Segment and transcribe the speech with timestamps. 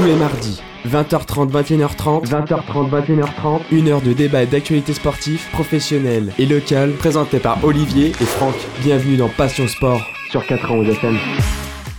[0.00, 6.32] Tous les mardis, 20h30, 21h30, 20h30, 21h30, une heure de débat et d'actualité sportive, professionnelle
[6.38, 8.54] et locale, présentée par Olivier et Franck.
[8.82, 10.00] Bienvenue dans Passion Sport
[10.30, 11.18] sur 91 FM.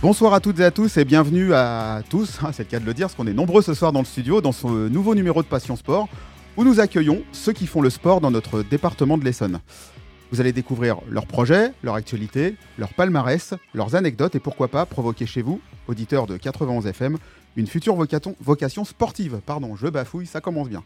[0.02, 2.86] Bonsoir à toutes et à tous et bienvenue à tous, hein, c'est le cas de
[2.86, 5.40] le dire, parce qu'on est nombreux ce soir dans le studio, dans ce nouveau numéro
[5.40, 6.08] de Passion Sport,
[6.56, 9.60] où nous accueillons ceux qui font le sport dans notre département de l'Essonne.
[10.32, 15.26] Vous allez découvrir leurs projets, leur actualité, leur palmarès, leurs anecdotes et pourquoi pas provoquer
[15.26, 17.18] chez vous, auditeurs de 91 FM,
[17.56, 19.40] une future vocation, vocation sportive.
[19.44, 20.82] Pardon, je bafouille, ça commence bien.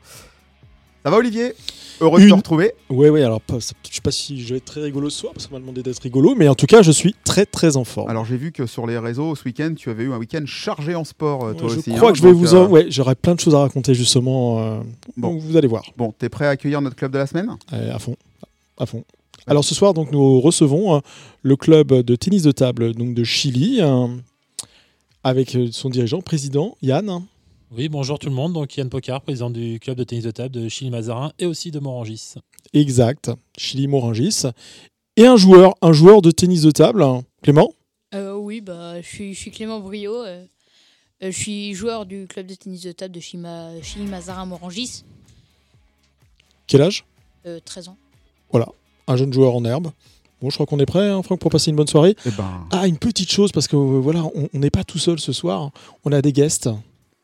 [1.05, 1.53] Ça va Olivier?
[2.01, 2.73] Heureux de te retrouver.
[2.91, 5.47] Ouais, ouais, alors je sais pas si je vais être très rigolo ce soir parce
[5.47, 8.11] qu'on m'a demandé d'être rigolo, mais en tout cas, je suis très très en forme.
[8.11, 10.97] Alors j'ai vu que sur les réseaux ce week-end, tu avais eu un week-end chargé
[10.97, 11.93] en sport euh, toi je aussi.
[11.95, 12.69] crois hein, que je vais vous euh, en.
[12.69, 14.59] Ouais, j'aurai plein de choses à raconter justement.
[14.59, 14.81] euh,
[15.17, 15.31] Bon.
[15.33, 15.85] donc vous allez voir.
[15.97, 17.51] Bon, t'es prêt à accueillir notre club de la semaine?
[17.73, 18.17] Euh, à fond.
[18.77, 19.05] À fond.
[19.47, 21.01] Alors ce soir, donc, nous recevons euh,
[21.43, 24.09] le club de tennis de table donc, de Chili euh,
[25.27, 27.27] avec euh, son dirigeant, président Yann.
[27.73, 28.53] Oui, bonjour tout le monde.
[28.53, 31.81] Donc Yann Pocard, président du club de tennis de table de Chili-Mazarin et aussi de
[31.81, 32.35] Morangis.
[32.73, 33.33] Exact.
[33.59, 34.45] Chili Morangis.
[35.17, 37.05] Et un joueur, un joueur de tennis de table.
[37.43, 37.75] Clément?
[38.15, 40.15] Euh, oui, bah, je, suis, je suis Clément Brio.
[40.15, 40.45] euh,
[41.21, 45.03] je suis joueur du club de tennis de table de Chima, Chili Mazarin Morangis.
[46.69, 47.05] Quel âge?
[47.47, 47.97] Euh, 13 ans.
[49.09, 49.91] Un jeune joueur en herbe.
[50.43, 52.15] Bon, je crois qu'on est prêt, hein, Franck, pour passer une bonne soirée.
[52.27, 55.19] Eh ben, Ah, une petite chose, parce que euh, voilà, on n'est pas tout seul
[55.19, 55.71] ce soir.
[56.05, 56.69] On a des guests.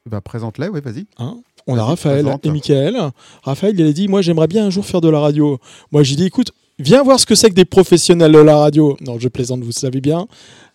[0.07, 1.07] ben, présente-les, oui, vas-y.
[1.19, 1.39] hein.
[1.67, 2.47] On a Raphaël présente.
[2.47, 2.97] et Michael.
[3.45, 5.59] Raphaël, il a dit Moi, j'aimerais bien un jour faire de la radio.
[5.93, 8.97] Moi, j'ai dit Écoute, viens voir ce que c'est que des professionnels de la radio.
[9.03, 10.27] Non, je plaisante, vous le savez bien.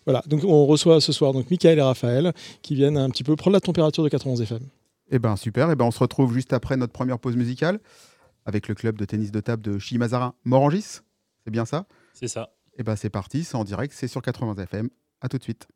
[0.06, 3.36] Voilà, donc on reçoit ce soir donc Michael et Raphaël qui viennent un petit peu
[3.36, 4.60] prendre la température de 91 FM.
[5.12, 7.80] Eh ben super, eh ben, on se retrouve juste après notre première pause musicale
[8.46, 11.00] avec le club de tennis de table de Chimazarin Morangis.
[11.44, 11.86] C'est bien ça?
[12.20, 12.50] C'est ça.
[12.80, 14.90] Eh ben c'est parti, c'est en direct, c'est sur 80 FM.
[15.22, 15.68] À tout de suite.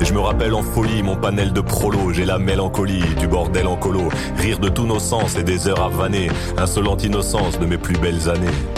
[0.00, 2.12] Et je me rappelle en folie mon panel de prolo.
[2.12, 4.08] J'ai la mélancolie du bordel en colo.
[4.36, 6.28] Rire de tous nos sens et des heures à vanner.
[6.56, 8.77] Insolente innocence de mes plus belles années.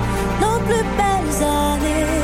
[0.41, 2.20] nos plus belles années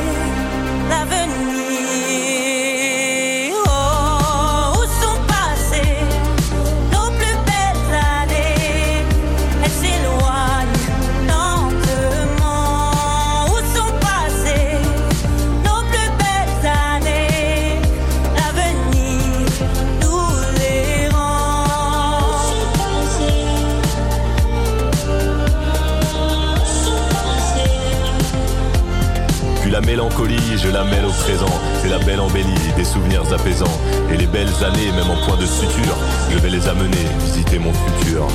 [30.68, 31.48] je la mêle au présent.
[31.80, 32.44] C'est la belle embellie,
[32.76, 33.78] des souvenirs apaisants.
[34.12, 35.96] Et les belles années, même en point de suture,
[36.30, 38.26] je vais les amener visiter mon futur.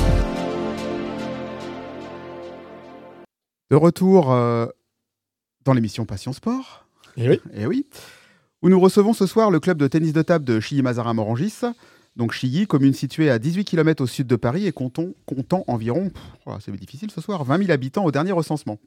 [3.70, 4.66] De retour euh,
[5.64, 6.86] dans l'émission Passion Sport.
[7.16, 7.40] Eh oui.
[7.54, 7.86] Eh oui.
[8.62, 11.60] Où nous recevons ce soir le club de tennis de table de Chilly-Mazarin-Morangis.
[12.16, 16.10] Donc Chilly, commune située à 18 km au sud de Paris et comptant, comptant environ,
[16.46, 18.78] oh, c'est difficile ce soir, 20 000 habitants au dernier recensement.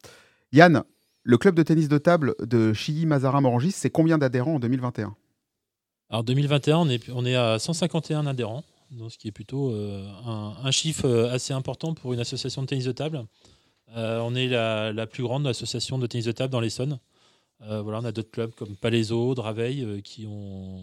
[0.53, 0.83] Yann,
[1.27, 5.13] le club de tennis de table de Chilly-Mazarin-Morangis, c'est combien d'adhérents en 2021
[6.09, 10.07] Alors 2021, on est, on est à 151 adhérents, donc ce qui est plutôt euh,
[10.25, 13.25] un, chiffre euh, assez important pour une association de tennis de table.
[13.97, 16.97] Euh, on est la, la plus grande association de tennis de table dans l'Essonne.
[17.59, 20.79] Voilà, on a d'autres clubs comme Palaiso, Draveil, qui ont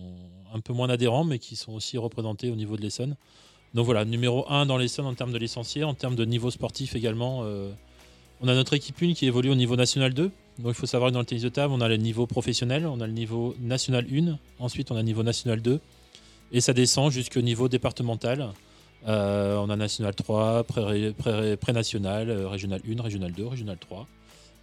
[0.52, 3.16] un peu moins d'adhérents, mais qui sont aussi représentés au niveau de l'Essonne.
[3.74, 6.96] Donc voilà, numéro 1 dans l'Essonne en termes de licenciés, en termes de niveau sportif
[6.96, 7.44] également.
[8.44, 10.24] On a notre équipe 1 qui évolue au niveau national 2.
[10.58, 12.86] Donc il faut savoir que dans le tennis de table, on a le niveau professionnel,
[12.86, 15.80] on a le niveau national 1, ensuite on a le niveau national 2,
[16.52, 18.52] et ça descend jusqu'au niveau départemental.
[19.08, 24.06] Euh, on a national 3, pré- pré- pré-national, euh, régional 1, régional 2, régional 3.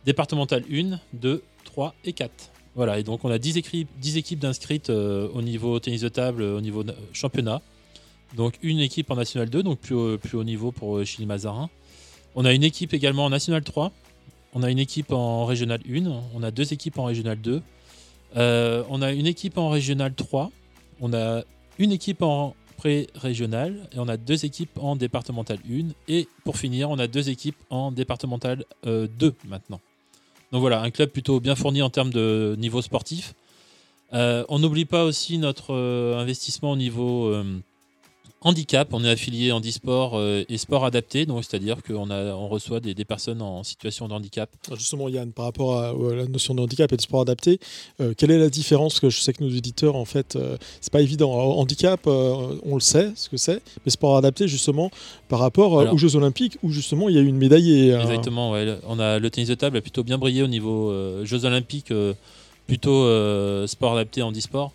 [0.05, 2.31] Départemental 1, 2, 3 et 4.
[2.75, 6.09] Voilà, et donc on a 10 équipes, 10 équipes d'inscrites euh, au niveau tennis de
[6.09, 7.61] table, au niveau na- championnat.
[8.37, 11.69] Donc une équipe en National 2, donc plus haut, niveau pour Chili Mazarin.
[12.35, 13.91] On a une équipe également en National 3.
[14.53, 16.03] On a une équipe en Régional 1.
[16.33, 17.61] On a deux équipes en Régional 2.
[18.37, 20.51] Euh, on a une équipe en Régional 3.
[21.01, 21.43] On a
[21.77, 23.89] une équipe en pré-régional.
[23.93, 25.89] Et on a deux équipes en départemental 1.
[26.07, 29.81] Et pour finir, on a deux équipes en départemental euh, 2 maintenant.
[30.51, 33.33] Donc voilà, un club plutôt bien fourni en termes de niveau sportif.
[34.13, 37.33] Euh, on n'oublie pas aussi notre euh, investissement au niveau
[38.43, 38.89] handicap.
[38.91, 42.93] On est affilié handisport euh, et sport adapté, donc c'est-à-dire qu'on a, on reçoit des,
[42.95, 44.49] des personnes en situation de handicap.
[44.67, 47.59] Alors Justement, Yann, par rapport à, à la notion de handicap et de sport adapté,
[47.99, 50.91] euh, quelle est la différence que je sais que nos éditeurs, en fait, euh, c'est
[50.91, 51.31] pas évident.
[51.33, 54.89] Alors, handicap, euh, on le sait, ce que c'est, mais sport adapté, justement,
[55.29, 57.93] par rapport Alors- aux Jeux Olympiques, où justement il y a eu une médaillée.
[57.93, 58.01] hein.
[58.01, 58.75] Exactement, ouais.
[58.87, 60.91] On a le tennis de table a plutôt bien brillé au niveau
[61.23, 61.93] Jeux Olympiques,
[62.67, 63.05] plutôt
[63.67, 64.71] sport adapté handisport.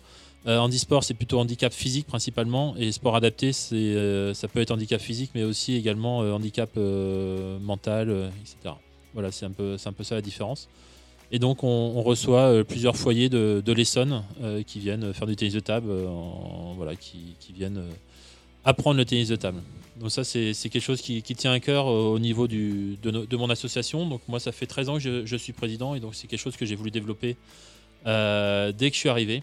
[0.47, 4.71] Euh, handisport, c'est plutôt handicap physique principalement, et sport adapté, c'est euh, ça peut être
[4.71, 8.75] handicap physique, mais aussi également euh, handicap euh, mental, etc.
[9.13, 10.69] Voilà, c'est un peu, c'est un peu ça la différence.
[11.33, 14.23] Et donc, on, reçoit plusieurs foyers de, de l'Essonne
[14.65, 15.89] qui viennent faire du tennis de table,
[16.77, 17.83] voilà, qui, viennent
[18.63, 19.61] apprendre le tennis de table.
[19.99, 24.07] Donc ça, c'est quelque chose qui, tient à cœur au niveau de, mon association.
[24.07, 26.55] Donc moi, ça fait 13 ans que je, suis président et donc c'est quelque chose
[26.55, 27.35] que j'ai voulu développer
[28.05, 29.41] dès que je suis arrivé.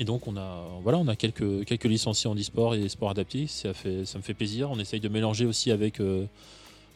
[0.00, 3.46] Et donc on a, voilà, on a quelques, quelques licenciés en e-sport et sport adapté.
[3.46, 4.70] Ça, fait, ça me fait plaisir.
[4.70, 6.24] On essaye de mélanger aussi avec, euh,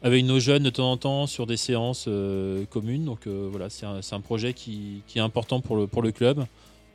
[0.03, 3.05] avec nos jeunes de temps en temps sur des séances euh, communes.
[3.05, 6.11] Donc euh, voilà, c'est un, un projet qui, qui est important pour le, pour le
[6.11, 6.45] club,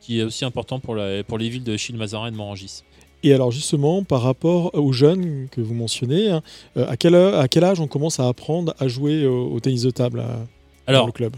[0.00, 2.82] qui est aussi important pour, la, pour les villes de Chine-Mazarin et de Morangis.
[3.22, 6.42] Et alors justement, par rapport aux jeunes que vous mentionnez, hein,
[6.76, 9.90] à, quel, à quel âge on commence à apprendre à jouer au, au tennis de
[9.90, 10.46] table à- dans
[10.86, 11.34] Alors, le club?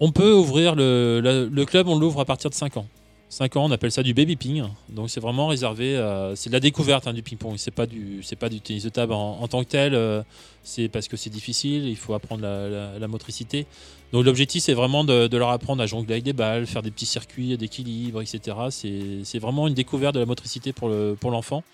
[0.00, 2.86] On peut ouvrir le, le- le club, on l'ouvre à partir de 5 ans.
[3.34, 4.62] 5 ans, on appelle ça du baby ping.
[4.88, 7.54] Donc c'est vraiment réservé, à- c'est de la découverte hein, du ping pong.
[7.56, 9.96] C'est pas du, pas du tennis de table en, tant que tel.
[9.96, 10.22] euh,
[10.62, 13.66] c'est parce que c'est difficile, il faut apprendre la, motricité.
[14.12, 17.06] Donc l'objectif c'est vraiment de, leur apprendre à jongler avec des balles, faire des petits
[17.06, 18.56] circuits d'équilibre, etc.
[18.70, 21.64] C'est, vraiment une découverte de la motricité pour, le, pour l'enfant.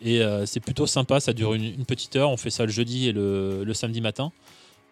[0.00, 2.30] Et euh, c'est plutôt sympa, ça dure une, petite heure.
[2.30, 4.32] On fait ça le jeudi et le, samedi matin.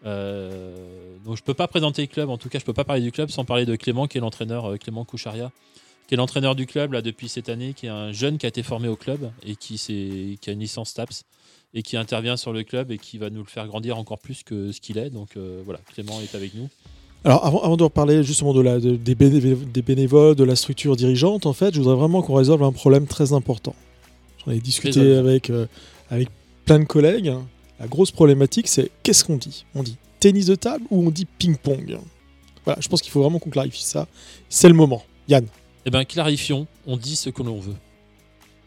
[0.04, 0.76] Euh,
[1.24, 3.12] donc je peux pas présenter le club, en tout cas je peux pas parler du
[3.12, 5.50] club sans parler de Clément qui est l'entraîneur, euh, Clément Koucharia,
[6.10, 8.48] qui est l'entraîneur du club là depuis cette année, qui est un jeune qui a
[8.48, 9.80] été formé au club et qui,
[10.44, 11.22] a une licence TAPS
[11.72, 14.42] et qui intervient sur le club et qui va nous le faire grandir encore plus
[14.42, 15.10] que ce qu'il est.
[15.10, 16.68] Donc euh, voilà, Clément est avec nous.
[17.24, 20.56] Alors avant, avant de reparler justement de la, de- des, béné- des bénévoles, de la
[20.56, 23.76] structure dirigeante, en fait, je voudrais vraiment qu'on résolve un problème très important.
[24.44, 25.28] J'en ai discuté Résolve.
[25.28, 25.66] avec, euh,
[26.10, 26.28] avec
[26.64, 27.32] plein de collègues.
[27.78, 29.64] La grosse problématique, c'est qu'est-ce qu'on dit?
[29.76, 32.00] On dit tennis de table ou on dit ping-pong?
[32.64, 34.08] Voilà, je pense qu'il faut vraiment qu'on clarifie ça.
[34.48, 35.04] C'est le moment.
[35.28, 35.46] Yann
[35.86, 37.74] Eh bien clarifions, on dit ce que l'on veut.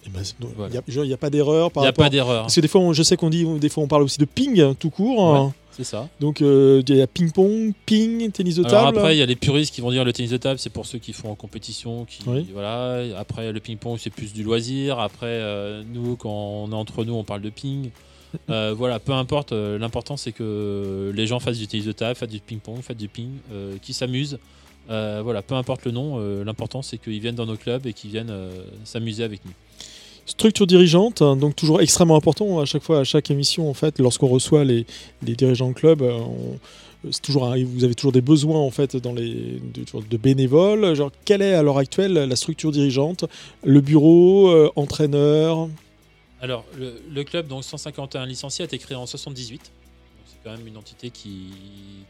[0.06, 0.22] Eh ben,
[0.58, 0.74] Voilà.
[0.88, 2.04] il n'y a, pas d'erreur Il n'y a rapport...
[2.04, 4.04] pas d'erreur, Parce que des fois, on- je sais qu'on dit, des fois, on parle
[4.04, 5.34] aussi de ping hein, tout court.
[5.36, 5.54] hein.
[5.72, 6.10] c'est ça.
[6.20, 8.98] Donc, euh, il y a ping-pong, ping, tennis de Alors table.
[8.98, 10.86] après, il y a les puristes qui vont dire le tennis de table, c'est pour
[10.86, 12.04] ceux qui font en compétition.
[12.06, 12.46] Qui, Oui.
[12.52, 13.18] voilà.
[13.18, 15.00] Après, le ping-pong, c'est plus du loisir.
[15.00, 17.90] Après, euh, nous, quand on est entre nous, on parle de ping.
[18.50, 19.54] Euh, voilà, peu importe.
[19.54, 23.08] L'important, c'est que les gens fassent du tennis de table, fassent du ping-pong, fassent du
[23.08, 23.30] ping,
[23.82, 24.38] qui s'amusent.
[24.90, 27.94] Euh, voilà, peu importe le nom, euh, l'important, c'est qu'ils viennent dans nos clubs et
[27.94, 28.52] qu'ils viennent euh,
[28.84, 29.52] s'amuser avec nous.
[30.26, 34.00] Structure dirigeante, hein, donc toujours extrêmement important à chaque fois, à chaque émission en fait,
[34.00, 34.86] lorsqu'on reçoit les,
[35.22, 36.58] les dirigeants de club, on-
[37.22, 40.96] toujours vous avez toujours des besoins en fait dans les de, de bénévoles.
[40.96, 43.26] Genre, quelle est à l'heure actuelle la structure dirigeante,
[43.66, 45.68] le bureau, entraîneur?
[46.40, 49.60] Alors, le, le club, donc 151 licenciés, a été créé en 78.
[49.60, 49.70] Donc,
[50.28, 51.48] C'est quand même une entité qui,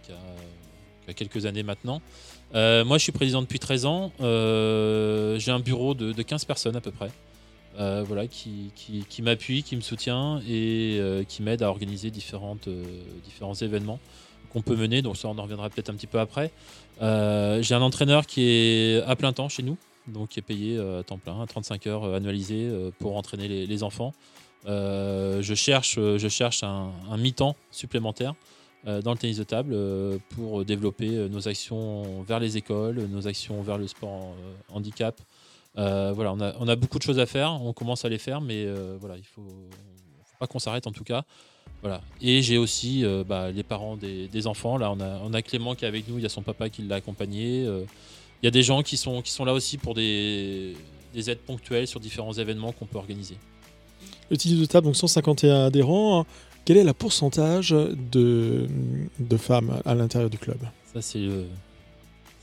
[0.03, 0.15] qui a,
[1.05, 1.99] qui a quelques années maintenant.
[2.55, 4.11] Euh, moi, je suis président depuis 13 ans.
[4.21, 7.09] Euh, J'ai un bureau de, de 15 personnes à peu près.
[7.79, 12.57] Euh, voilà, qui, qui, qui m'appuie, qui me soutient et qui m'aide à organiser différents
[13.61, 13.99] événements
[14.51, 15.01] qu'on peut mener.
[15.01, 16.51] Donc ça, on en reviendra peut-être un petit peu après.
[17.01, 21.01] J'ai un entraîneur qui est à plein temps chez nous, donc qui est payé à
[21.01, 24.13] temps plein, à 35 heures annualisées pour entraîner les, enfants.
[24.67, 28.35] Je cherche, je cherche un, mi-temps supplémentaire
[28.85, 33.27] dans le tennis de table euh, pour développer euh, nos actions vers les écoles, nos
[33.27, 35.19] actions vers le sport euh, handicap.
[35.77, 38.65] Euh, voilà, on a, beaucoup de choses à faire, on commence à les faire, mais
[38.65, 41.23] euh, voilà, il faut, faut pas qu'on s'arrête en tout cas.
[41.81, 42.01] Voilà.
[42.21, 44.77] Et j'ai aussi euh, bah, les parents des, enfants.
[44.77, 46.95] Là, on a, Clément qui est avec nous, il y a son papa qui l'a
[46.95, 47.65] accompagné.
[47.65, 47.83] Euh,
[48.41, 50.75] il y a des gens qui sont, qui sont là aussi pour des,
[51.13, 53.35] des aides ponctuelles sur différents événements qu'on peut organiser.
[54.29, 56.25] Le tennis de table, donc 151 adhérents.
[56.65, 58.67] Quel est le pourcentage de,
[59.19, 60.57] de femmes à l'intérieur du club?
[60.93, 61.47] Ça, c'est le-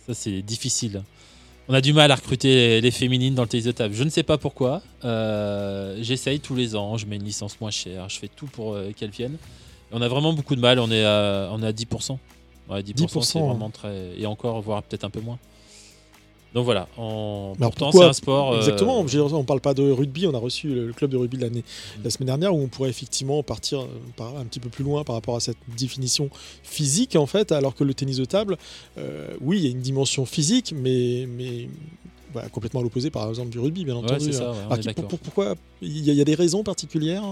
[0.06, 1.02] ça, c'est difficile.
[1.68, 3.94] On a du mal à recruter les féminines dans le tennis de table.
[3.94, 4.82] Je ne sais pas pourquoi.
[5.04, 6.96] Euh, J'essaye tous les ans.
[6.96, 8.08] Je mets une licence moins chère.
[8.08, 9.34] Je fais tout pour euh, qu'elles viennent.
[9.90, 10.80] Et on a vraiment beaucoup de mal.
[10.80, 12.16] On est à, on est à 10%.
[12.68, 14.18] Ouais, 10%, 10%, c'est vraiment très.
[14.18, 15.38] Et encore, voire peut-être un peu moins.
[16.54, 16.88] Donc voilà.
[16.96, 18.52] Alors Pourtant, c'est un sport.
[18.52, 21.36] euh, Exactement, on ne parle pas de rugby, on a reçu le club de rugby
[21.36, 21.62] de l'année
[22.02, 25.04] la semaine dernière où on pourrait effectivement partir euh, par- un petit peu plus loin
[25.04, 26.28] par rapport à cette définition
[26.64, 28.56] physique en fait, alors que le tennis de table,
[28.98, 31.68] euh, oui, il y a une dimension physique, mais, mais
[32.34, 34.32] bah, complètement à l'opposé par exemple du rugby, bien entendu.
[34.32, 37.24] ça, ouais, Alors, pour- pour- pourquoi il y, a- il y a des raisons particulières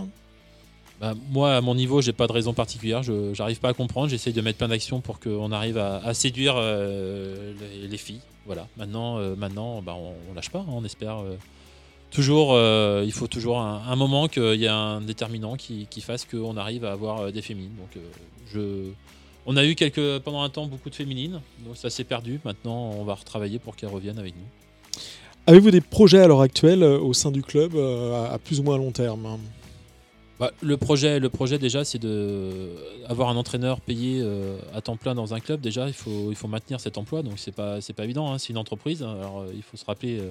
[1.01, 3.03] Bah, moi, à mon niveau, j'ai pas de raison particulière.
[3.03, 4.09] Je j'arrive pas à comprendre.
[4.09, 8.21] J'essaye de mettre plein d'actions pour qu'on arrive à, séduire euh, les, les filles.
[8.47, 8.67] Voilà.
[8.77, 10.61] Maintenant, euh, maintenant, bah, on, on lâche pas.
[10.61, 11.37] hein, on espère euh,
[12.11, 12.59] toujours.
[13.05, 16.93] il faut toujours un, moment qu'il y a un déterminant qui, fasse qu'on arrive à
[16.93, 17.75] avoir des féminines.
[17.77, 18.03] Donc.
[19.51, 22.39] On a eu quelques, pendant un temps beaucoup de féminines, donc ça s'est perdu.
[22.45, 25.01] Maintenant, on va retravailler pour qu'elles reviennent avec nous.
[25.47, 28.77] Avez-vous des projets à l'heure actuelle au sein du club à, à plus ou moins
[28.77, 29.39] long terme
[30.39, 32.77] Bah, le projet, le projet déjà, c'est de
[33.09, 35.61] avoir un entraîneur payé euh, à temps plein dans un club.
[35.61, 38.33] Déjà, il faut, maintenir cet emploi, donc c'est pas, pas évident.
[38.33, 39.03] hein, c'est une entreprise.
[39.03, 40.31] Alors, euh, il faut se rappeler, euh,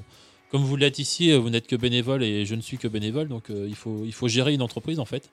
[0.49, 3.49] comme vous l'êtes ici, vous n'êtes que bénévole et je ne suis que bénévole, donc
[3.49, 5.29] il faut, gérer une entreprise en fait.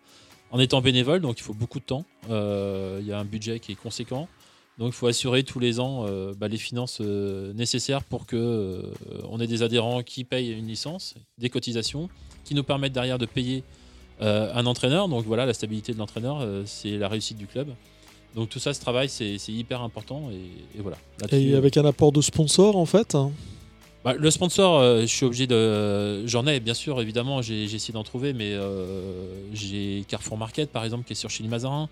[0.51, 2.05] En étant bénévole, donc il faut beaucoup de temps.
[2.29, 4.29] Il y a un budget qui est conséquent.
[4.79, 6.05] Donc il faut assurer tous les ans
[6.37, 8.91] bah, les finances nécessaires pour que
[9.31, 12.09] on ait des adhérents qui payent une licence, des cotisations,
[12.45, 13.63] qui nous permettent derrière de payer
[14.21, 15.09] un entraîneur.
[15.09, 17.69] Donc voilà, la stabilité de l'entraîneur, euh, c'est la réussite du club.
[18.35, 20.97] Donc tout ça, ce travail, c'est hyper important et, et voilà.
[21.31, 23.31] Et euh, avec un apport de sponsors en fait hein
[24.05, 26.27] bah, le sponsor, euh, je suis obligé de.
[26.27, 30.85] J'en ai, bien sûr, évidemment, j'ai essayé d'en trouver, mais euh, j'ai Carrefour Market, par
[30.85, 31.89] exemple, qui est sur Chili Mazarin.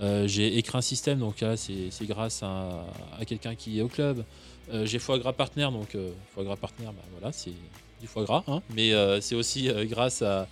[0.00, 2.86] Euh, j'ai Écrin System, donc là, c'est grâce à,
[3.18, 4.24] à quelqu'un qui est au club.
[4.72, 7.52] Euh, j'ai Foie Gras Partner, donc euh, Foie Gras Partner, bah, voilà, c'est
[8.00, 10.46] du foie gras, hein, mais euh, c'est aussi euh, grâce à,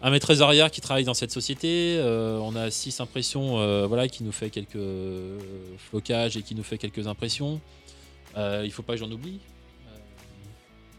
[0.00, 1.96] à mes trésorières qui travaillent dans cette société.
[1.98, 5.38] Euh, on a six impressions, euh, voilà, qui nous fait quelques euh,
[5.78, 7.60] flocages et qui nous fait quelques impressions.
[8.36, 9.40] Euh, il faut pas que j'en oublie.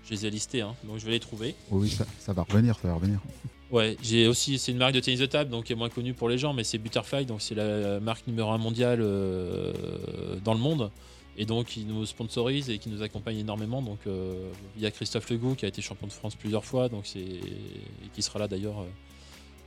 [0.06, 1.54] Je les ai listés, hein, donc je vais les trouver.
[1.70, 3.20] Oui, ça, ça va revenir, ça va revenir.
[3.70, 6.16] Ouais, j'ai aussi, c'est une marque de tennis de table, donc qui est moins connue
[6.16, 8.98] pour les gens, mais c'est Butterfly, donc c'est la marque numéro un mondiale
[10.44, 10.90] dans le monde,
[11.40, 13.82] et donc qui nous sponsorise et qui nous accompagne énormément.
[13.82, 16.90] Donc euh, il y a Christophe Legout qui a été champion de France plusieurs fois,
[16.90, 18.88] donc c'est et qui sera là d'ailleurs, euh,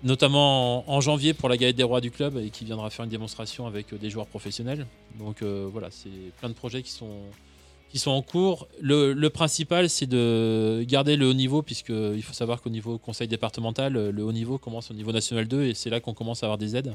[0.04, 3.10] notamment en, janvier pour la galette des rois du club et qui viendra faire une
[3.10, 4.86] démonstration avec euh, des joueurs professionnels.
[5.18, 7.22] Donc voilà, c'est plein de projets qui sont
[7.88, 8.68] qui sont en cours.
[8.80, 13.28] Le, le principal, c'est de garder le haut niveau, puisqu'il faut savoir qu'au niveau conseil
[13.28, 16.46] départemental, le haut niveau commence au niveau national 2, et c'est là qu'on commence à
[16.46, 16.94] avoir des aides.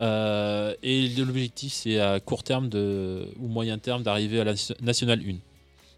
[0.00, 5.20] Euh, et l'objectif, c'est à court terme de, ou moyen terme d'arriver à la nationale
[5.26, 5.36] 1.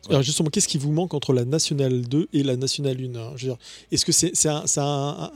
[0.08, 3.34] Alors justement, qu'est-ce qui vous manque entre la Nationale 2 et la Nationale 1 hein?
[3.92, 4.84] Est-ce que c'est c'est un- c'est un-
[5.24, 5.32] un-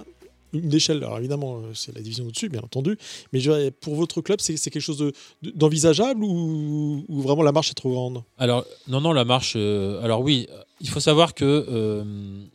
[0.54, 1.04] une échelle?
[1.04, 2.97] Alors évidemment, euh, c'est la division au-dessus, bien entendu.
[3.35, 7.52] Mais je pour votre club, c'est quelque chose de- de- d'envisageable ou, ou vraiment la
[7.52, 8.23] marche est trop grande?
[8.38, 9.52] Alors, non, non, la marche.
[9.56, 10.47] euh, alors, oui,
[10.80, 12.02] il faut savoir que euh,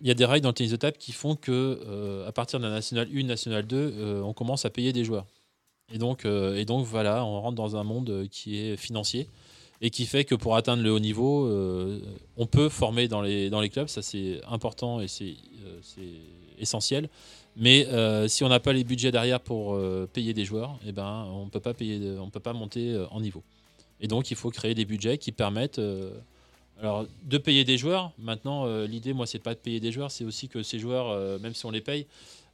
[0.01, 2.59] il y a des règles dans le tennis de table qui font que, à partir
[2.59, 5.27] de la nationale 1, nationale 2, euh, on commence à payer des joueurs.
[5.91, 9.27] Et donc, euh, et donc, voilà, on rentre dans un monde euh, qui est financier
[9.81, 11.99] et qui fait que pour atteindre le haut niveau, euh,
[12.37, 13.87] on peut former dans les, dans les clubs.
[13.87, 15.35] Ça, c'est important et c'est
[16.57, 17.09] essentiel.
[17.55, 17.87] Mais
[18.27, 19.77] si on n'a pas les budgets derrière pour
[20.13, 23.41] payer des joueurs, eh ben, on peut pas peut pas monter en niveau.
[24.01, 25.81] Et donc, il faut créer des budgets qui permettent
[26.81, 28.11] alors, de payer des joueurs.
[28.17, 31.53] Maintenant, l'idée, moi, c'est pas de payer des joueurs, c'est aussi que ces joueurs, même
[31.53, 32.05] si on les paye,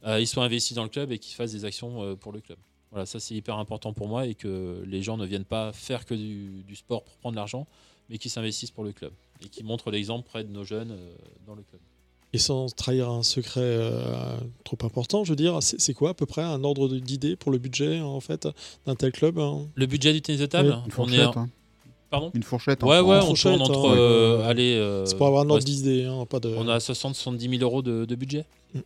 [0.06, 2.58] ils soient investis dans le club et qu'ils fassent des actions pour le club.
[2.92, 6.04] Voilà, ça, c'est hyper important pour moi et que les gens ne viennent pas faire
[6.06, 7.66] que du, du sport pour prendre l'argent,
[8.08, 9.12] mais qu'ils s'investissent pour le club
[9.44, 11.14] et qui montrent l'exemple près de nos jeunes euh,
[11.46, 11.80] dans le club.
[12.32, 16.26] Et sans trahir un secret euh, trop important, je veux dire, c'est quoi à peu
[16.26, 18.48] près un ordre d'idée pour le budget en fait
[18.84, 19.66] d'un tel club hein?
[19.74, 20.90] Le budget du tennis de table, Oui, Une on est.
[21.16, 21.36] fourchette.
[21.36, 21.50] en- hein.
[22.10, 22.30] Pardon?
[22.34, 22.82] Une fourchette.
[22.84, 22.86] hein.
[22.86, 23.88] Ouais, ouais, on fourchette, tourne entre.
[23.90, 23.96] hein.
[23.96, 26.48] euh, allez, euh, C'est pour avoir un ordre d'idée, hein, pas de.
[26.56, 28.44] On a 60-70 000 euros de, de budget.
[28.74, 28.78] Mm.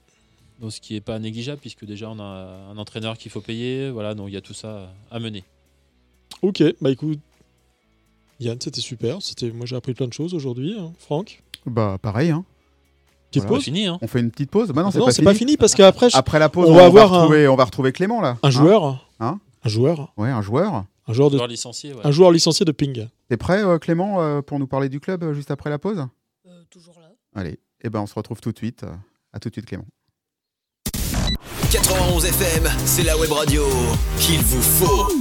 [0.60, 3.90] Donc, ce qui n'est pas négligeable, puisque déjà, on a un entraîneur qu'il faut payer.
[3.90, 5.42] Voilà, donc il y a tout ça à mener.
[6.42, 7.18] Ok, bah écoute,
[8.40, 9.20] Yann, c'était super.
[9.20, 10.74] C'était, moi j'ai appris plein de choses aujourd'hui.
[10.78, 10.92] hein.
[10.98, 12.30] Franck, Bah, pareil.
[12.30, 12.44] Hein.
[13.30, 13.56] petite Voilà.
[13.56, 13.64] pause?
[13.64, 14.68] Fini, hein On fait une petite pause.
[14.70, 16.72] Bah, non, c'est non, pas, c'est pas fini parce qu'après je- Après la pause, on
[16.72, 18.38] on, va va, avoir un- retrouver, on va retrouver Clément là.
[18.42, 20.84] un Hein joueur, Hein un joueur, Ouais, un joueur.
[21.06, 22.00] un joueur de, Joueur licencié, ouais.
[22.04, 23.06] un joueur licencié de ping.
[23.28, 26.06] T'es prêt, euh, Clément, euh, pour nous parler du club euh, juste après la pause?
[26.46, 27.10] Euh, toujours là.
[27.34, 28.84] Allez, et ben on se retrouve tout de suite.
[28.84, 28.94] euh,
[29.32, 29.84] À tout de suite, Clément.
[31.70, 33.64] 91 FM, c'est la web radio
[34.18, 35.19] qu'il vous faut.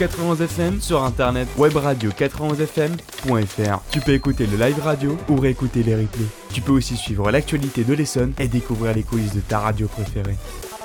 [0.00, 3.82] 91fm sur internet webradio91fm.fr.
[3.90, 6.24] Tu peux écouter le live radio ou réécouter les replays.
[6.54, 10.36] Tu peux aussi suivre l'actualité de l'Essonne et découvrir les coulisses de ta radio préférée.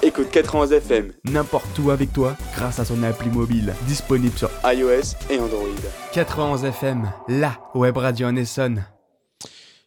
[0.04, 5.40] Écoute 91fm n'importe où avec toi grâce à son appli mobile disponible sur iOS et
[5.40, 5.64] Android.
[6.14, 8.84] 91fm, la web radio en Essonne.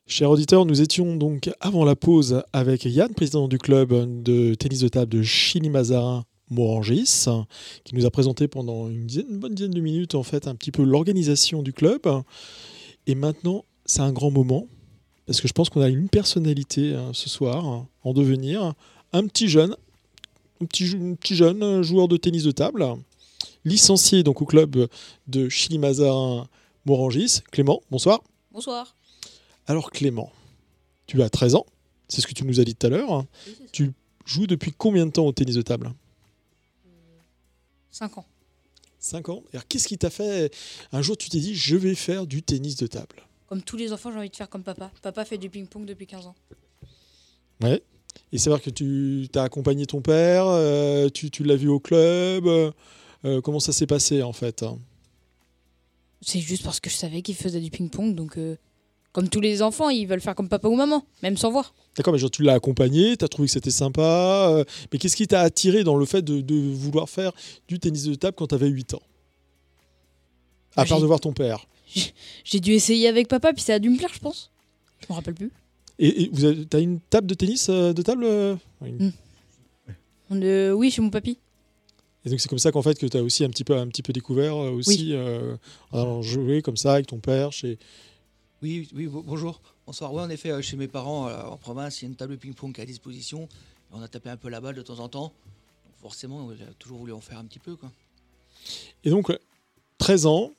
[0.07, 4.81] Chers auditeurs, nous étions donc avant la pause avec Yann, président du club de tennis
[4.81, 7.25] de table de Chili Mazarin Morangis,
[7.85, 10.55] qui nous a présenté pendant une, dizaine- une bonne dizaine de minutes en fait un
[10.55, 12.03] petit peu l'organisation du club.
[13.07, 14.67] Et maintenant, c'est un grand moment
[15.27, 18.75] parce que je pense qu'on a une personnalité hein, ce soir hein, en devenir,
[19.13, 19.77] un petit jeune,
[20.63, 22.87] un petit, jou- un petit jeune euh, joueur de tennis de table,
[23.65, 24.89] licencié donc au club
[25.27, 26.49] de Chili-Mazarin
[26.87, 27.41] Morangis.
[27.53, 28.23] Clément, bonsoir.
[28.53, 28.97] Bonsoir.
[29.67, 30.33] Alors Clément,
[31.07, 31.67] tu as 13 ans,
[32.09, 33.25] c'est ce que tu nous as dit tout à l'heure.
[33.73, 33.93] Tu
[34.25, 35.93] joues depuis combien de temps au tennis de table?
[37.91, 38.27] 5 ans.
[38.99, 39.43] 5 ans.
[39.53, 40.53] Alors qu'est-ce qui t'a fait
[40.93, 43.17] Un jour tu t'es dit je vais faire du tennis de table?
[43.47, 44.91] Comme tous les enfants, j'ai envie de faire comme papa.
[45.03, 46.35] Papa fait du ping-pong depuis 15 ans.
[47.63, 47.83] Ouais.
[48.33, 51.81] Et c'est vrai que tu as accompagné ton père, euh, tu, tu l'as vu au
[51.81, 52.47] club.
[53.25, 54.65] euh, comment ça s'est passé en fait?
[56.21, 58.57] C'est juste parce que je savais qu'il faisait du ping-pong, donc euh,
[59.19, 61.75] comme tous les enfants, ils veulent faire comme papa ou maman, même sans voir.
[61.97, 64.49] D'accord, mais genre tu l'as accompagné, tu as trouvé que c'était sympa.
[64.53, 67.33] euh, mais qu'est-ce qui t'a attiré dans le fait de, de vouloir faire
[67.67, 69.03] du tennis de table quand tu avais 8 ans?
[70.77, 71.67] À Ah, part de voir ton père.
[72.45, 74.53] J'ai dû essayer avec papa, puis ça a dû me plaire, je pense.
[75.01, 75.51] Je me rappelle plus.
[75.99, 78.93] Et, et vous avez, t'as une table de tennis euh, de table euh Oui.
[78.93, 79.11] Mm.
[80.45, 81.39] Euh, oui, chez mon papy.
[82.25, 83.87] Et donc c'est comme ça qu'en fait que tu as aussi un petit peu un
[83.89, 85.57] petit peu découvert aussi euh,
[85.93, 87.79] en jouer comme ça avec ton père chez
[88.63, 89.61] Oui, oui, bo- bonjour.
[89.87, 90.13] Bonsoir.
[90.13, 92.33] Oui, en effet, euh, chez mes parents euh, en province, il y a une table
[92.35, 93.45] de ping-pong qui est à disposition.
[93.45, 95.33] Et on a tapé un peu la balle de temps en temps.
[95.85, 97.77] Donc forcément, on a toujours voulu en faire un petit peu.
[97.77, 97.91] Quoi.
[99.05, 99.39] Et donc euh,
[99.99, 100.53] 13 ans,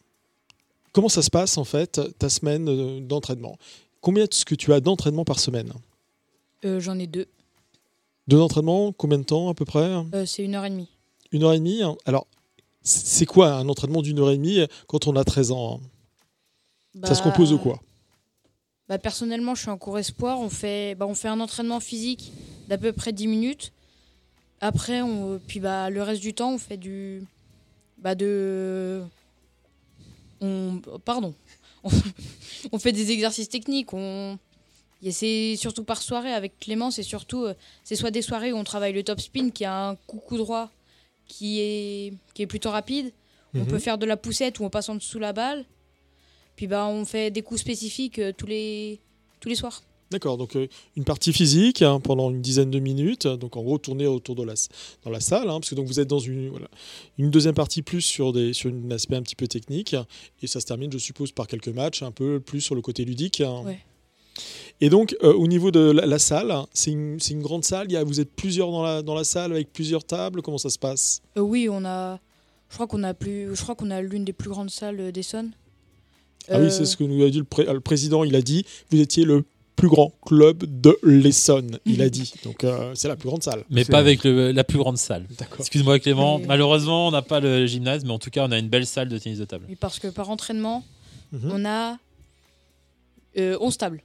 [0.94, 3.58] comment ça se passe en fait ta semaine euh, d'entraînement?
[4.02, 5.74] Combien est-ce que tu as d'entraînement par semaine?
[6.64, 7.28] Euh, J'en ai deux.
[8.30, 9.92] Deux d'entraînement, combien de temps à peu près?
[10.14, 10.88] Euh, c'est une heure et demie.
[11.32, 11.98] Une heure et demie hein?
[12.06, 12.28] Alors
[12.82, 15.88] c'est quoi un entraînement d'une heure et demie quand on a 13 ans hein?
[17.04, 17.80] Ça se Bah, compose de quoi?
[18.89, 20.39] Bah, Personnellement, je suis en cours espoir.
[20.41, 22.32] On fait, bah, on fait un entraînement physique
[22.67, 23.71] d'à peu près 10 minutes.
[24.62, 27.23] Après, on, puis bah, le reste du temps, on fait du.
[27.99, 29.02] Bah, de.
[30.41, 31.34] On, pardon.
[32.73, 33.93] On, fait des exercices techniques.
[33.93, 34.38] On,
[35.12, 37.45] c'est surtout par soirée avec Clément, c'est surtout.
[37.45, 37.54] euh,
[37.86, 40.38] C'est soit des soirées où on travaille le top spin, qui a un coup coup
[40.38, 40.69] droit
[41.25, 43.13] qui est, qui est plutôt rapide.
[43.54, 43.67] On Mhm.
[43.67, 45.63] peut faire de la poussette où on passe en dessous la balle.
[46.60, 49.00] Puis bah, on fait des coups spécifiques euh, tous, les,
[49.39, 49.82] tous les soirs.
[50.12, 50.67] D'accord, donc euh,
[50.98, 54.43] une partie physique hein, pendant une dizaine de minutes, donc en gros tourner autour de
[54.43, 54.67] la, s-
[55.06, 56.67] dans la salle, hein, parce que donc vous êtes dans une, voilà,
[57.17, 59.95] une deuxième partie plus sur, des, sur un aspect un petit peu technique,
[60.41, 63.06] et ça se termine, je suppose, par quelques matchs, un peu plus sur le côté
[63.06, 63.39] ludique.
[63.39, 63.62] hein.
[63.65, 63.80] Ouais.
[64.82, 67.93] Et donc euh, au niveau de la, la salle, c'est une, une grande salle, il
[67.93, 70.69] y a, vous êtes plusieurs dans la, dans la salle avec plusieurs tables, comment ça
[70.69, 71.22] se passe?
[71.38, 72.19] Euh, oui, on a.
[72.67, 73.56] Je crois qu'on a plus.
[73.56, 75.54] Je crois qu'on a l'une des plus grandes salles d'Essonne.
[76.47, 78.41] Ah oui, Euh, c'est ce que nous a dit le, pré- le président, il a
[78.41, 79.43] dit, vous étiez le
[79.75, 82.34] plus grand club de l'Essonne, il a dit.
[82.43, 83.63] Donc euh, c'est la plus grande salle.
[83.69, 85.25] Mais pas avec le- la plus grande salle.
[85.38, 85.60] D'accord.
[85.62, 88.67] Excuse-moi Clément, malheureusement on n'a pas le gymnase, mais en tout cas on a une
[88.67, 89.65] belle salle de tennis de table.
[89.69, 90.84] oui, parce que par entraînement,
[91.32, 91.52] Mhm.
[91.54, 91.97] on a
[93.38, 94.02] euh, 11 tables.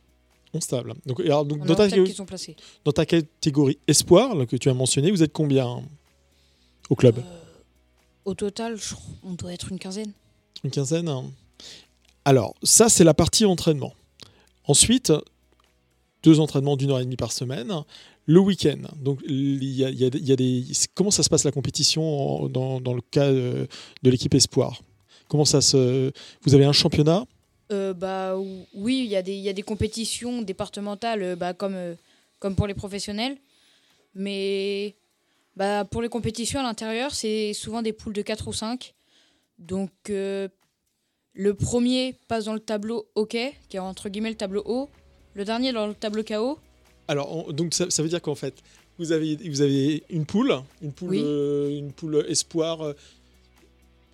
[0.53, 0.95] 11 tables.
[1.07, 2.55] Donc, et alors, donc, On a dans, 11 ta, tables qui sont placées.
[2.85, 5.83] dans ta catégorie espoir là, que tu as mentionné, vous êtes combien hein,
[6.91, 7.19] au club?
[7.19, 7.23] Euh,
[8.27, 8.77] au total,
[9.25, 10.13] on doit être une quinzaine.
[10.63, 11.25] Une quinzaine hein
[12.25, 13.95] Alors, ça, c'est la partie entraînement.
[14.67, 15.13] Ensuite,
[16.23, 17.73] deux entraînements d'une heure et demie par semaine.
[18.27, 20.65] Le week-end, donc il y a, des-.
[20.95, 23.67] Comment ça se passe la compétition dans, dans le cas euh,
[24.03, 24.81] de l'équipe Espoir?
[25.29, 26.11] Comment ça se.
[26.43, 27.27] Vous avez un championnat?
[27.71, 31.37] Euh, bah, ou- oui, il y, a des- il y a des compétitions départementales euh,
[31.37, 31.77] bah, comme,
[32.39, 33.37] comme pour les professionnels.
[34.15, 34.95] Mais
[35.57, 38.95] bah, pour les compétitions à l'intérieur, c'est souvent des poules de 4 ou 5.
[39.59, 39.91] Donc
[41.35, 44.89] le premier passe dans le tableau hockey, qui est entre guillemets le tableau haut.
[45.35, 46.59] Le dernier dans le tableau KO.
[47.09, 48.55] Alors, on- donc ça, ça veut dire qu'en fait,
[48.99, 51.23] vous avez, vous avez une poule, une poule, Oui.
[51.25, 52.83] euh, une poule espoir.
[52.83, 52.93] euh,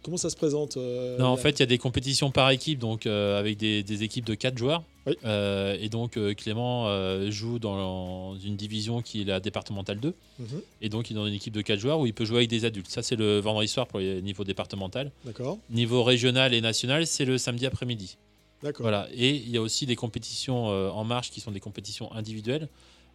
[0.02, 2.78] comment ça se présente euh, Non, en fait, il y a des compétitions par équipe,
[2.78, 4.82] donc euh, avec des, des équipes de 4 joueurs.
[5.10, 5.16] Oui.
[5.24, 10.14] Euh, et donc, euh, Clément euh, joue dans une division qui est la départementale 2.
[10.38, 10.46] Mhm,
[10.82, 12.50] Et donc, il est dans une équipe de 4 joueurs où il peut jouer avec
[12.50, 12.88] des adultes.
[12.88, 15.10] Ça, c'est le vendredi soir pour les niveaux départemental.
[15.24, 18.16] D'accord, Niveau régional et national, c'est le samedi après-midi.
[18.62, 18.84] d'accord.
[18.84, 19.08] Voilà.
[19.14, 22.68] Et il y a aussi des compétitions en marche qui sont des compétitions individuelles,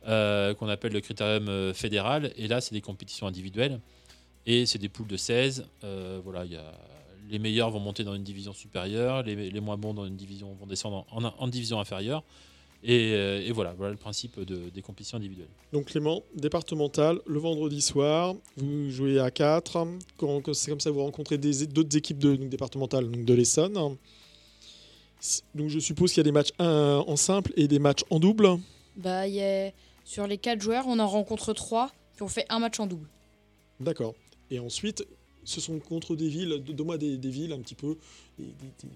[0.06, 2.32] qu'on appelle le critérium fédéral.
[2.38, 3.80] Et là, c'est des compétitions individuelles.
[4.46, 5.66] Et c'est des poules de 16.
[5.84, 6.72] Euh, voilà, il y a,
[7.30, 10.54] les meilleurs vont monter dans une division supérieure, les, les moins bons dans une division
[10.54, 12.24] vont descendre en, en division inférieure.
[12.88, 15.50] Et, euh, et, voilà, voilà le principe de, des compétitions individuelles.
[15.74, 19.88] Donc Clément, départemental, le vendredi soir, vous jouez à 4.
[20.18, 23.74] Quand, c'est comme ça, vous rencontrez d'autres équipes de, donc, départementales donc de l'Essonne.
[25.56, 28.50] Donc je suppose qu'il y a des matchs en simple et des matchs en double.
[28.98, 29.72] Bah, y a...
[30.04, 33.10] Sur les 4 joueurs, on en rencontre 3, puis on fait un match en double.
[33.80, 34.14] D'accord.
[34.52, 35.04] Et ensuite,
[35.46, 37.96] ce sont contre des villes, donne-moi des, des, villes un petit peu.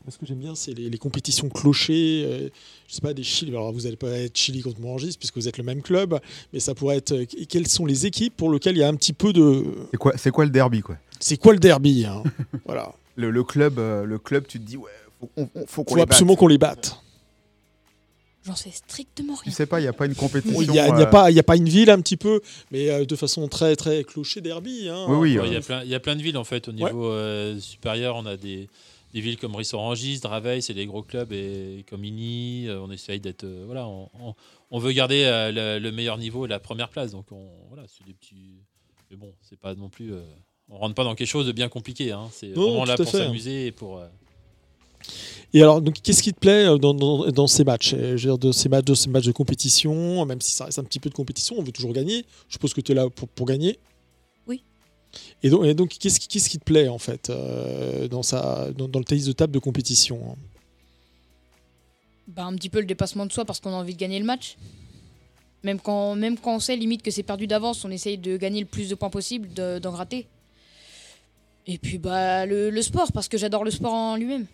[0.07, 2.23] ce que j'aime bien, c'est les, compétitions clochées.
[2.25, 2.49] Euh,
[2.87, 3.51] je sais pas, des Chili.
[3.51, 6.19] Alors vous n'allez pas être Chili contre Morangis puisque vous êtes le même club,
[6.51, 7.13] mais ça pourrait être.
[7.13, 9.63] Euh, quelles sont les équipes pour lesquelles il y a un petit peu de.
[9.91, 10.97] C'est quoi, c'est quoi le derby quoi?
[11.19, 12.23] C'est quoi le derby hein?
[12.65, 12.93] Voilà.
[13.15, 15.29] Le, club, euh, le club, tu te dis ouais, faut,
[15.67, 17.01] faut, faut absolument qu'on les batte.
[18.45, 19.43] J'en sais strictement rien.
[19.43, 20.61] Tu sais pas, il n'y a pas une compétition.
[20.61, 23.15] Il n'y a, a, pas, a pas une ville un petit peu, mais euh, de
[23.15, 24.87] façon très très clocher derby.
[24.87, 25.05] Hein.
[25.09, 25.45] Oui, oui.
[25.45, 26.69] Il y, y, a plein de villes en fait.
[26.69, 28.69] Au niveau euh, supérieur, on a des,
[29.13, 33.45] des villes comme Rissorangis, Draveil, c'est des gros clubs, et comme euh, on essaye d'être.
[33.65, 34.09] voilà, on,
[34.71, 37.11] on, veut garder le, meilleur niveau et la première place.
[37.11, 38.61] Donc on, voilà, c'est des petits.
[39.11, 40.13] Mais bon, c'est pas non plus.
[40.69, 42.13] on rentre pas dans quelque chose de bien compliqué.
[42.13, 42.29] Hein.
[42.31, 44.01] C'est vraiment là pour s'amuser et pour.
[45.53, 47.93] Et alors, donc, qu'est-ce qui te plaît euh, dans, dans, ces matchs?
[47.93, 50.65] Euh, Je veux dire, de ces matchs, de ces matchs de compétition, même si ça
[50.65, 52.25] reste un petit peu de compétition, on veut toujours gagner.
[52.47, 53.79] Je suppose que tu es là pour, pour, gagner.
[54.45, 54.63] Oui.
[55.41, 58.99] Et donc, et donc qu'est-ce, qu'est-ce qui te plaît, en fait, euh, dans, sa, dans,
[58.99, 60.37] le tennis de table de compétition?
[62.27, 64.25] Bah, Un petit peu le dépassement de soi parce qu'on a envie de gagner le
[64.25, 64.55] match.
[65.63, 68.61] Même quand, même quand on sait limite que c'est perdu d'avance, on essaye de gagner
[68.61, 70.27] le plus de points possible, d'en gratter.
[71.67, 74.45] Et puis bah le, le sport, parce que j'adore le sport en lui-même.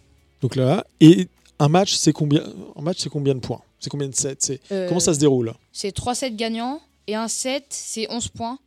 [0.46, 1.28] Donc là, et
[1.58, 2.44] un match, c'est combien
[2.76, 3.64] Un match, c'est combien de points?
[3.80, 4.60] C'est combien de sets?
[4.72, 5.56] Euh, Comment ça se déroule?
[5.72, 8.60] C'est 3 sets gagnants et un set, c'est 11 points.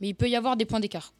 [0.00, 1.12] Mais il peut y avoir des points d'écart.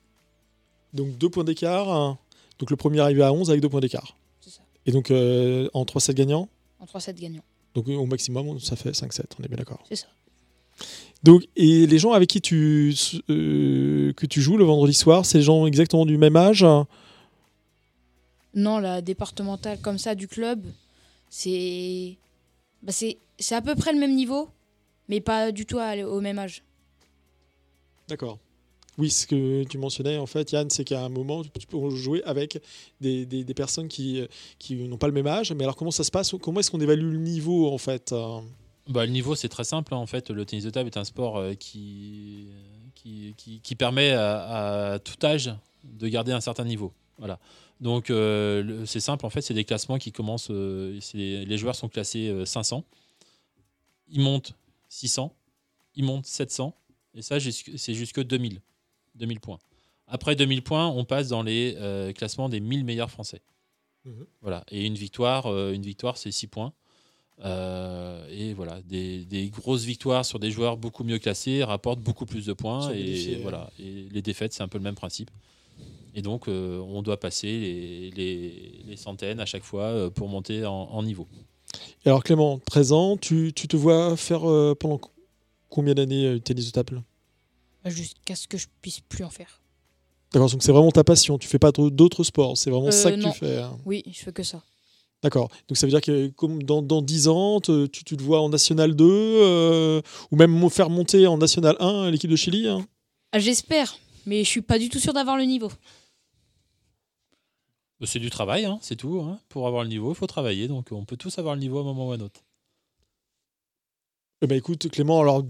[0.94, 2.16] Donc 2 points d'écart.
[2.60, 4.16] Donc le premier arrivé à 11 avec 2 points d'écart.
[4.40, 4.60] C'est ça.
[4.86, 6.48] Et donc euh, en 3 sets gagnants?
[6.78, 7.42] En 3 sets gagnants.
[7.74, 9.82] Donc au maximum, ça fait 5 sets, on est bien d'accord.
[9.88, 10.06] C'est ça.
[11.24, 12.94] Donc, et les gens avec qui tu,
[13.30, 16.64] euh, que tu joues le vendredi soir, c'est les gens exactement du même âge?
[18.56, 20.66] Non, la départementale comme ça du club,
[21.28, 22.16] c'est
[22.82, 24.48] bah c'est à peu près le même niveau,
[25.08, 26.62] mais pas du tout au même âge.
[28.08, 28.38] D'accord.
[28.98, 32.22] Oui, ce que tu mentionnais, en fait, Yann, c'est qu'à un moment, tu peux jouer
[32.24, 32.62] avec
[32.98, 34.26] des, des, personnes qui,
[34.58, 35.52] qui n'ont pas le même âge.
[35.52, 36.34] Mais alors, comment ça se passe?
[36.40, 38.14] Comment est-ce qu'on évalue le niveau, en fait?
[38.88, 39.92] Bah, Le niveau, c'est très simple.
[39.92, 39.98] Hein.
[39.98, 42.46] En fait, le tennis de table est un sport euh, qui,
[42.94, 45.52] qui, qui, permet à, à, tout âge
[45.84, 46.90] de garder un certain niveau.
[47.18, 47.38] Voilà.
[47.80, 50.50] Donc euh, c'est simple, en fait, c'est des classements qui commencent.
[50.50, 53.26] Euh, les joueurs sont classés 500, euh,
[54.08, 54.54] ils montent
[54.88, 55.34] 600,
[55.94, 56.74] ils montent 700,
[57.14, 58.60] et ça, c'est jusque 2000,
[59.14, 59.58] 2000 points.
[60.06, 61.76] Après 2000 points, on passe dans les
[62.16, 63.42] classements des 1000 meilleurs français.
[64.04, 64.26] Mhm.
[64.40, 64.64] Voilà.
[64.70, 66.72] Et une victoire, une victoire c'est 6 points.
[67.44, 72.54] et voilà, des, grosses victoires sur des joueurs beaucoup mieux classés rapportent beaucoup plus de
[72.54, 72.90] points.
[72.92, 73.70] Et, voilà.
[73.78, 75.30] et les défaites, c'est un peu le même principe.
[76.16, 81.02] Et donc, euh, on doit passer les, centaines à chaque fois euh, pour monter en,
[81.02, 81.28] niveau.
[82.06, 84.98] alors, Clément, 13 ans, tu, te vois faire euh, pendant
[85.68, 87.02] combien d'années tennis de table?
[87.84, 89.60] Bah, Jusqu'à ce que je puisse plus en faire.
[90.32, 91.36] D'accord, donc c'est vraiment ta passion.
[91.36, 93.58] Tu fais pas d'autres sports, c'est vraiment ça que tu fais.
[93.58, 93.76] Hein.
[93.84, 94.62] Oui, je fais que ça.
[95.22, 95.50] D'accord.
[95.68, 98.96] Donc ça veut dire que comme dans, dans 10 ans, tu, te vois en National
[98.96, 102.86] 2 ou même faire monter en National 1 l'équipe de Chili hein?
[103.32, 105.70] Ah, J'espère, mais je suis pas du tout sûr d'avoir le niveau.
[108.00, 109.20] Bah, c'est du travail, hein, c'est tout.
[109.20, 109.38] Hein.
[109.48, 110.68] Pour avoir le niveau, il faut travailler.
[110.68, 112.42] Donc on peut tous avoir le niveau à un moment ou à un autre.
[114.42, 115.42] Eh ben, écoute, Clément, alors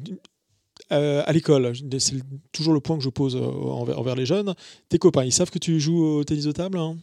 [0.92, 4.54] euh, à l'école, c'est toujours le point que je pose euh, envers, les jeunes.
[4.88, 6.96] Tes copains, ils savent que tu joues au tennis de table hein?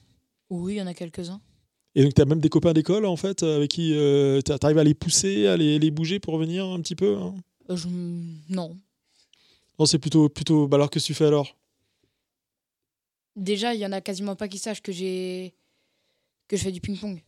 [0.50, 1.42] Oui, il y en a quelques-uns.
[1.96, 4.78] Et donc, tu as même des copains d'école, en fait, avec qui euh, tu arrives
[4.78, 7.18] à les pousser, à les, bouger pour revenir un petit peu
[8.50, 8.78] Non.
[9.78, 10.30] Non, c'est plutôt.
[10.30, 10.68] plutôt...
[10.68, 11.56] Bah, alors, qu'est-ce que tu fais alors?
[13.36, 15.54] Déjà, il y en a quasiment pas qui sachent que j'ai
[16.48, 17.22] que je fais du ping-pong.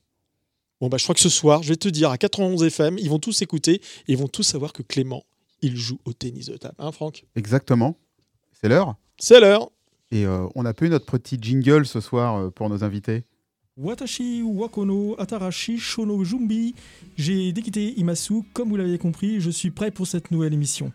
[0.81, 3.09] Bon, bah, je crois que ce soir, je vais te dire, à 91 FM, ils
[3.09, 5.23] vont tous écouter et ils vont tous savoir que Clément,
[5.61, 6.75] il joue au tennis de table.
[6.79, 7.25] Hein, Franck?
[7.35, 7.97] Exactement.
[8.51, 9.71] C'est l'heure C'est l'heure.
[10.11, 13.23] Et euh, on a peu notre petit jingle ce soir euh, pour nos invités.
[13.77, 16.75] Watashi Wakono Atarashi Shono Jumbi.
[17.17, 18.43] J'ai déquitté Imasu.
[18.53, 20.93] Comme vous l'avez compris, je suis prêt pour cette nouvelle émission.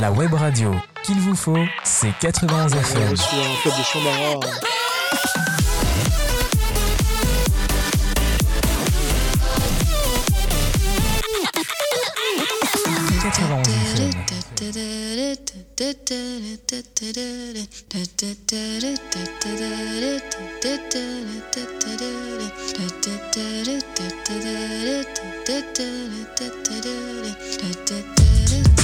[0.00, 3.10] La web radio qu'il vous faut, c'est 91 FM.
[3.10, 4.40] Je suis un club de Chambara.
[4.40, 4.74] FM.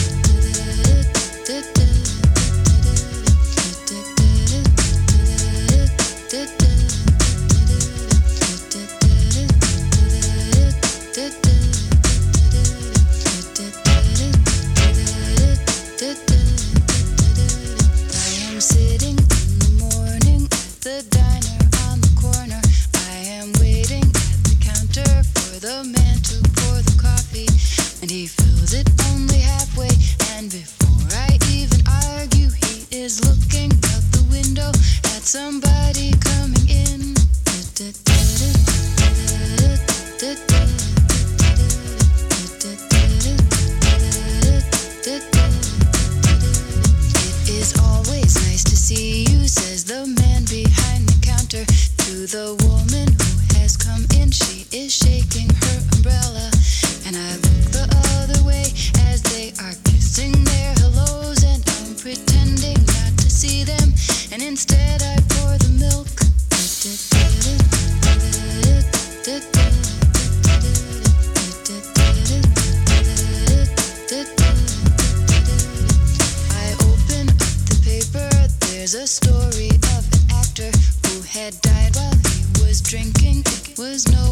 [83.80, 84.29] was no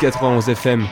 [0.00, 0.86] 91 FM.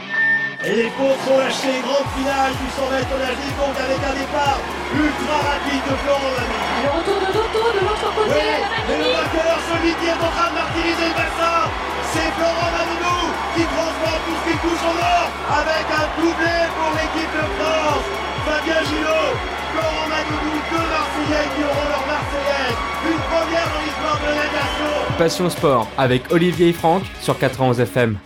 [0.66, 4.58] Et les courses sont lâchées, grande finale du 100 mètres nagé, donc avec un départ
[4.98, 6.58] ultra rapide de Florent Lamy.
[6.82, 8.50] Le retour de Toto de l'autre côté Oui,
[8.90, 11.70] mais le vainqueur, celui qui est en train de martyriser le bassin,
[12.10, 13.22] c'est Florent Manodou
[13.54, 18.06] qui transforme tout ce qui touche en or avec un doublé pour l'équipe de France.
[18.42, 19.30] Fabien Gillot,
[19.70, 22.78] Florent Manodou, deux Marseillais qui auront leur Marseillaise.
[23.06, 24.94] Une première dans l'histoire de la nation.
[25.14, 28.18] Passion Sport avec Olivier et Franck sur 91 FM.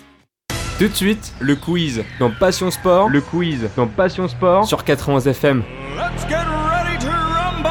[0.81, 3.11] Tout de suite, le quiz dans Passion Sport.
[3.11, 5.59] Le quiz dans Passion Sport sur 91 FM.
[5.59, 7.69] Let's get ready to rumble!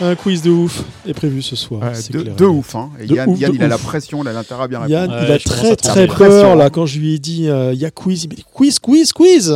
[0.00, 1.82] Un quiz de ouf est prévu ce soir.
[1.82, 2.34] Ouais, de, clair.
[2.34, 2.74] de ouf.
[2.74, 2.88] Hein.
[3.00, 4.86] Et De Yann, ouf, Yann, de il a la pression, il a l'intérêt à bien
[4.86, 5.26] Yann, répondre.
[5.28, 7.90] il a très très peur là quand je lui ai dit euh, il y a
[7.90, 8.24] quiz.
[8.24, 9.54] Il quiz, quiz, quiz.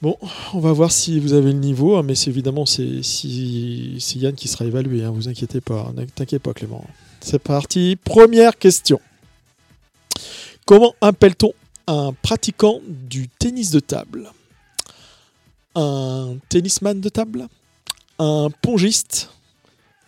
[0.00, 0.16] Bon,
[0.54, 4.20] on va voir si vous avez le niveau, hein, mais c'est évidemment c'est si, c'est
[4.20, 5.04] Yann qui sera évalué.
[5.04, 6.82] Hein, vous inquiétez pas, ne t'inquiète pas Clément.
[7.20, 7.96] C'est parti.
[7.96, 9.00] Première question.
[10.66, 11.52] Comment appelle-t-on
[11.86, 14.30] un pratiquant du tennis de table?
[15.74, 17.48] Un tennisman de table?
[18.18, 19.30] Un pongiste?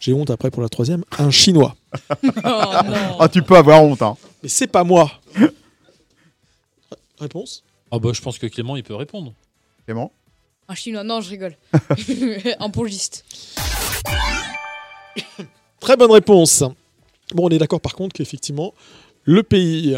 [0.01, 1.05] J'ai honte après pour la troisième.
[1.19, 1.77] Un chinois.
[2.45, 4.03] ah, tu peux avoir honte.
[4.03, 4.17] Hein.
[4.43, 5.11] Mais c'est pas moi.
[7.21, 7.63] Réponse?
[7.91, 9.33] Ah bah, je pense que Clément, il peut répondre.
[9.85, 10.11] Clément?
[10.69, 11.05] Un chinois.
[11.05, 11.57] Non, je rigole.
[12.59, 13.25] un pongiste.
[15.79, 16.65] Très bonne réponse.
[17.35, 18.75] Bon, on est d'accord par contre qu'effectivement,
[19.25, 19.97] le pays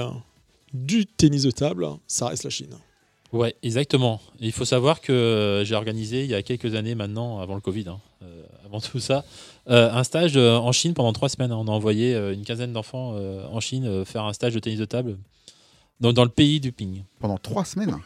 [0.73, 2.75] du tennis de table, ça reste la Chine.
[3.33, 4.21] Ouais, exactement.
[4.41, 7.57] Et il faut savoir que euh, j'ai organisé il y a quelques années maintenant, avant
[7.57, 9.25] le Covid, hein, euh, avant tout ça,
[9.69, 11.53] euh, un stage en Chine pendant trois semaines.
[11.53, 14.85] On a envoyé une quinzaine d'enfants euh, en Chine faire un stage de tennis de
[14.85, 15.19] table
[15.99, 17.03] dans, dans le pays du ping.
[17.19, 17.97] Pendant trois semaines?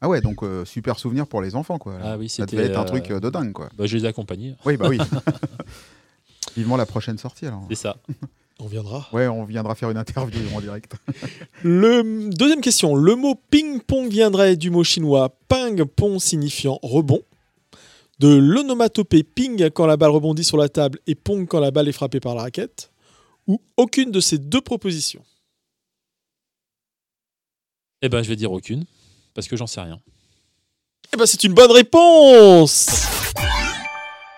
[0.00, 1.98] Ah ouais, donc euh, super souvenir pour les enfants, quoi.
[2.02, 3.68] Ah oui, Ça c'était, devait être un truc euh, de dingue, quoi.
[3.76, 4.54] Bah, je les ai accompagnés.
[4.64, 4.98] Oui, bah oui.
[6.56, 7.64] Vivement la prochaine sortie, alors.
[7.68, 7.96] C'est ça.
[8.60, 9.06] On viendra.
[9.12, 10.96] Ouais, on viendra faire une interview en direct.
[11.62, 12.96] Le deuxième question.
[12.96, 17.22] Le mot ping-pong viendrait du mot chinois ping-pong signifiant rebond,
[18.18, 21.88] de l'onomatopée ping quand la balle rebondit sur la table et pong quand la balle
[21.88, 22.90] est frappée par la raquette,
[23.46, 25.22] ou aucune de ces deux propositions.
[28.02, 28.84] Eh ben, je vais dire aucune,
[29.34, 30.00] parce que j'en sais rien.
[31.12, 33.17] Eh ben, c'est une bonne réponse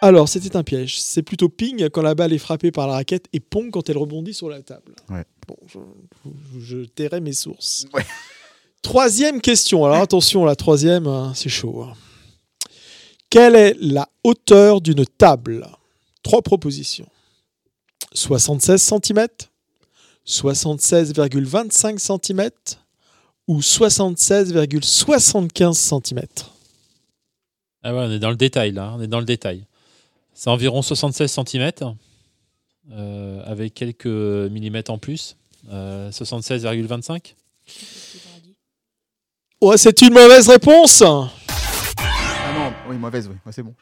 [0.03, 1.01] Alors, c'était un piège.
[1.01, 3.98] C'est plutôt ping quand la balle est frappée par la raquette et pong quand elle
[3.98, 4.94] rebondit sur la table.
[5.11, 5.24] Ouais.
[5.46, 5.78] Bon, je,
[6.59, 7.86] je tairai mes sources.
[8.82, 9.84] Troisième question.
[9.84, 11.82] Alors, attention, la troisième, hein, c'est chaud.
[11.82, 11.92] hein.
[13.28, 15.68] Quelle est la hauteur d'une table?
[16.22, 17.07] Trois propositions.
[18.14, 19.26] 76 cm
[20.26, 22.51] 76,25 cm
[23.48, 26.20] ou 76,75 cm
[27.82, 29.64] Ah ouais, on est dans le détail là, on est dans le détail.
[30.41, 31.70] C'est environ 76 cm,
[33.45, 35.36] avec quelques millimètres en plus.
[35.70, 37.34] Euh, 76,25
[39.61, 41.28] Ouais, c'est une mauvaise réponse Ah
[42.55, 43.34] non, oui, mauvaise, oui.
[43.45, 43.74] Ouais, c'est bon.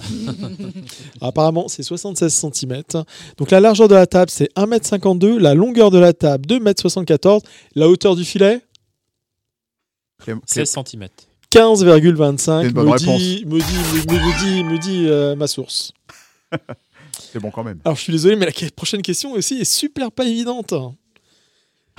[1.20, 2.82] Apparemment, c'est 76 cm.
[3.36, 5.38] Donc la largeur de la table, c'est 1m52.
[5.38, 7.44] La longueur de la table, 2m74.
[7.76, 8.60] La hauteur du filet?
[10.44, 11.06] 16 cm.
[11.52, 12.60] 15,25.
[12.60, 15.92] C'est une bonne me, dit, me dit, me, me dit, me dit euh, ma source.
[17.32, 17.80] C'est bon quand même.
[17.84, 20.74] Alors je suis désolé, mais la prochaine question aussi est super pas évidente.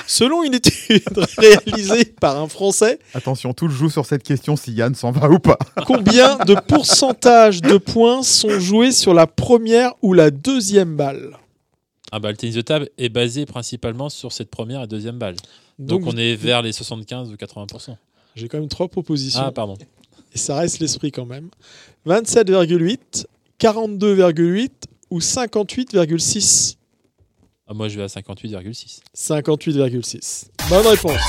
[0.08, 1.04] Selon une étude
[1.38, 5.30] réalisée par un Français, Attention, tout le joue sur cette question si Yann s'en va
[5.30, 5.58] ou pas.
[5.86, 11.38] combien de pourcentage de points sont joués sur la première ou la deuxième balle?
[12.12, 15.36] Ah bah, le tennis de table est basé principalement sur cette première et deuxième balle.
[15.80, 17.96] Donc, Donc, on est vers les 75 ou 80%.
[18.36, 19.42] J'ai quand même trois propositions.
[19.44, 19.76] Ah, pardon.
[20.34, 21.50] Et ça reste l'esprit quand même.
[22.08, 23.26] 27,8,
[23.60, 24.70] 42,8
[25.10, 26.78] ou 58,6
[27.68, 29.02] Ah, moi, je vais à 58,6.
[29.16, 30.46] 58,6.
[30.70, 31.20] Bonne réponse.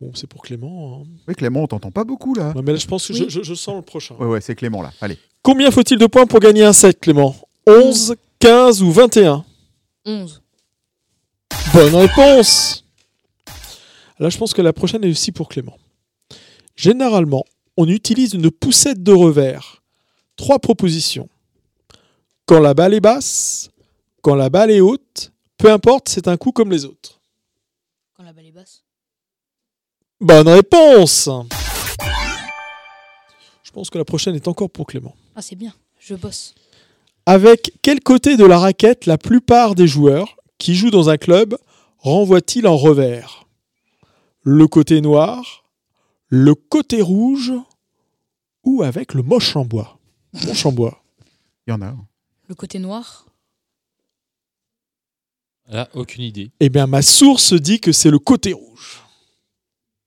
[0.00, 1.00] Bon, c'est pour Clément.
[1.02, 1.06] hein.
[1.26, 2.52] Oui, Clément, on t'entend pas beaucoup là.
[2.54, 3.30] Ouais, mais là, je pense que je, Oui.
[3.30, 4.14] je- je sens le prochain.
[4.16, 4.92] Ouais, ouais, c'est Clément là.
[5.00, 5.18] Allez.
[5.42, 7.34] Combien faut-il de points pour gagner un set, Clément?
[7.66, 9.44] 11, 15 ou 21
[10.06, 10.40] 11.
[11.74, 12.84] Bonne réponse
[14.18, 15.78] Là, je pense que la prochaine est aussi pour Clément.
[16.76, 17.44] Généralement,
[17.76, 19.82] on utilise une poussette de revers.
[20.36, 21.28] Trois propositions.
[22.46, 23.70] Quand la balle est basse,
[24.22, 27.20] quand la balle est haute, peu importe, c'est un coup comme les autres.
[28.16, 28.82] Quand la balle est basse.
[30.20, 31.28] Bonne réponse
[33.62, 35.14] Je pense que la prochaine est encore pour Clément.
[35.36, 35.72] Ah, c'est bien.
[36.00, 36.54] Je bosse.
[37.26, 41.56] Avec quel côté de la raquette la plupart des joueurs qui jouent dans un club
[41.98, 43.47] renvoient-ils en revers?
[44.50, 45.62] Le côté noir,
[46.28, 47.52] le côté rouge
[48.64, 49.98] ou avec le moche en bois
[50.46, 51.02] Moche en bois.
[51.66, 51.94] Il y en a.
[52.48, 53.26] Le côté noir.
[55.68, 56.50] Là, aucune idée.
[56.60, 59.02] Eh bien, ma source dit que c'est le côté rouge.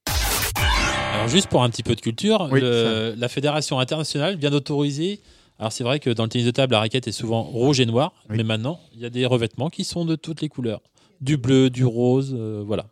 [0.08, 5.20] Alors, juste pour un petit peu de culture, Oui, le- la Fédération internationale vient d'autoriser.
[5.60, 7.86] Alors, c'est vrai que dans le tennis de table, la raquette est souvent rouge et
[7.86, 10.82] noir, mais maintenant, il y a des revêtements qui sont de toutes les couleurs
[11.20, 12.88] du bleu, du rose, euh, voilà.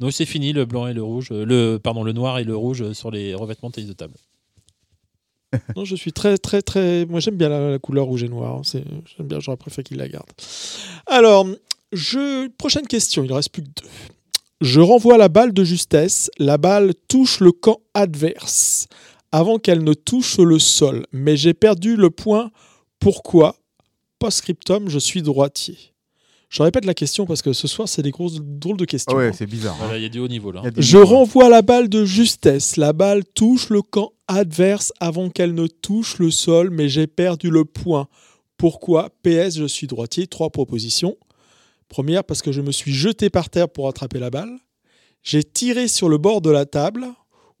[0.00, 2.56] Donc, c'est fini le blanc et le rouge, euh, le, pardon, le noir et le
[2.56, 4.14] rouge euh, sur les revêtements de tennis de table.
[5.76, 7.06] Non, je suis très, très, très.
[7.06, 8.60] Moi, j'aime bien la, la couleur rouge et noir.
[8.64, 8.84] C'est-
[9.16, 10.28] J'aime bien, j'aurais préféré qu'il la garde.
[11.06, 11.46] Alors,
[11.92, 12.48] je...
[12.58, 13.88] prochaine question, il ne reste plus que deux.
[14.60, 16.30] Je renvoie la balle de justesse.
[16.38, 18.88] La balle touche le camp adverse
[19.32, 21.06] avant qu'elle ne touche le sol.
[21.12, 22.50] Mais j'ai perdu le point.
[22.98, 23.56] Pourquoi?
[24.18, 25.76] Post-scriptum, je suis droitier.
[26.48, 29.12] Je répète la question parce que ce soir, c'est des grosses drôles de questions.
[29.14, 29.32] Ah ouais, hein.
[29.36, 29.76] c'est bizarre.
[29.78, 30.62] Voilà, il y a du haut niveau là.
[30.76, 31.16] Je niveaux, hein.
[31.18, 32.76] renvoie la balle de justesse.
[32.76, 37.50] La balle touche le camp adverse avant qu'elle ne touche le sol, mais j'ai perdu
[37.50, 38.08] le point.
[38.56, 39.10] Pourquoi?
[39.22, 40.26] PS, je suis droitier.
[40.26, 41.16] Trois propositions.
[41.88, 44.58] Première, parce que je me suis jeté par terre pour attraper la balle.
[45.22, 47.06] J'ai tiré sur le bord de la table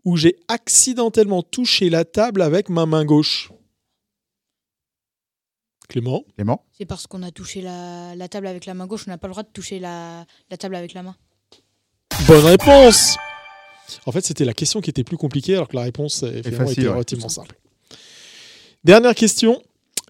[0.04, 3.50] ou j'ai accidentellement touché la table avec ma main gauche.
[5.88, 9.10] Clément Clément C'est parce qu'on a touché la, la table avec la main gauche, on
[9.10, 11.16] n'a pas le droit de toucher la, la table avec la main.
[12.26, 13.16] Bonne réponse
[14.06, 16.66] En fait, c'était la question qui était plus compliquée, alors que la réponse euh, finalement,
[16.66, 16.94] facile, était ouais.
[16.94, 17.56] relativement simple.
[18.84, 19.62] Dernière question.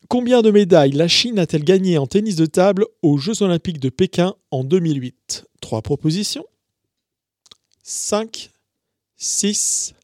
[0.08, 3.88] Combien de médailles la Chine a-t-elle gagné en tennis de table aux Jeux Olympiques de
[3.88, 6.46] Pékin en 2008 Trois propositions
[7.82, 8.50] 5,
[9.16, 9.94] 6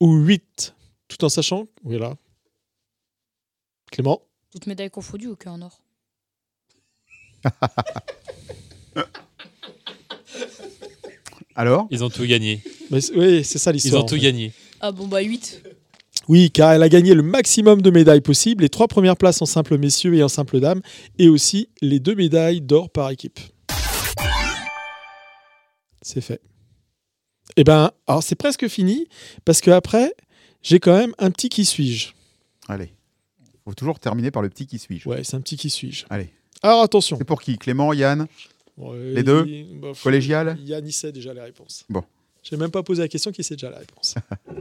[0.00, 0.74] ou 8
[1.08, 2.16] Tout en sachant, voilà.
[3.90, 4.22] Clément
[4.52, 5.80] Toutes médailles confondues, aucun en or.
[11.54, 12.62] Alors Ils ont tout gagné.
[12.90, 14.02] Mais Oui, c'est ça Ils l'histoire.
[14.02, 14.20] ont en tout fait.
[14.20, 14.52] gagné.
[14.80, 15.62] Ah bon, bah 8.
[16.28, 19.46] Oui, car elle a gagné le maximum de médailles possibles, les trois premières places en
[19.46, 20.80] simple messieurs et en simple dames,
[21.18, 23.40] et aussi les deux médailles d'or par équipe.
[26.00, 26.40] C'est fait.
[27.56, 29.06] Eh ben, alors c'est presque fini,
[29.44, 30.14] parce que après,
[30.62, 32.12] j'ai quand même un petit qui suis-je?
[32.68, 32.92] Allez.
[33.64, 35.08] Faut toujours terminer par le petit qui suis-je.
[35.08, 36.04] Ouais, c'est un petit qui suis-je.
[36.10, 36.30] Allez.
[36.62, 37.16] Alors attention.
[37.18, 37.58] C'est pour qui?
[37.58, 38.26] Clément, Yann?
[38.76, 39.44] Ouais, Les deux?
[39.46, 40.56] il- bah, Collégial?
[40.64, 41.84] Yann, il sait déjà les réponses.
[41.88, 42.02] Bon.
[42.42, 44.16] J'ai même pas posé la question, qui sait déjà la réponse.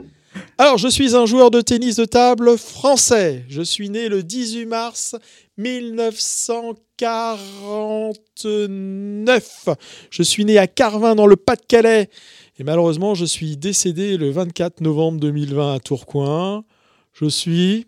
[0.59, 3.43] Alors, je suis un joueur de tennis de table français.
[3.49, 5.15] Je suis né le 18 mars
[8.47, 9.69] 1949.
[10.09, 12.09] Je suis né à Carvin dans le Pas-de-Calais.
[12.59, 16.63] Et malheureusement, je suis décédé le 24 novembre 2020 à Tourcoing.
[17.13, 17.87] Je suis.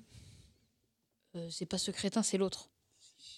[1.36, 2.70] Euh, c'est pas secrétin, c'est l'autre.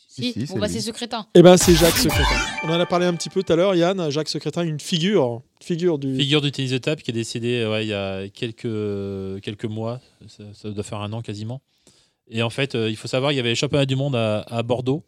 [0.08, 1.28] Si, Si, si, bon c'est bah c'est secrétin.
[1.36, 2.40] Eh ben, c'est Jacques Secrétin.
[2.64, 4.10] On en a parlé un petit peu tout à l'heure, Yann.
[4.10, 6.16] Jacques Secrétin, une figure, figure du.
[6.16, 9.66] Figure du tennis de table qui est décédé euh, ouais, il y a quelques, quelques
[9.66, 11.62] mois, ça, ça doit faire un an quasiment.
[12.28, 14.42] Et en fait, euh, il faut savoir qu'il y avait les championnats du monde à,
[14.42, 15.04] à Bordeaux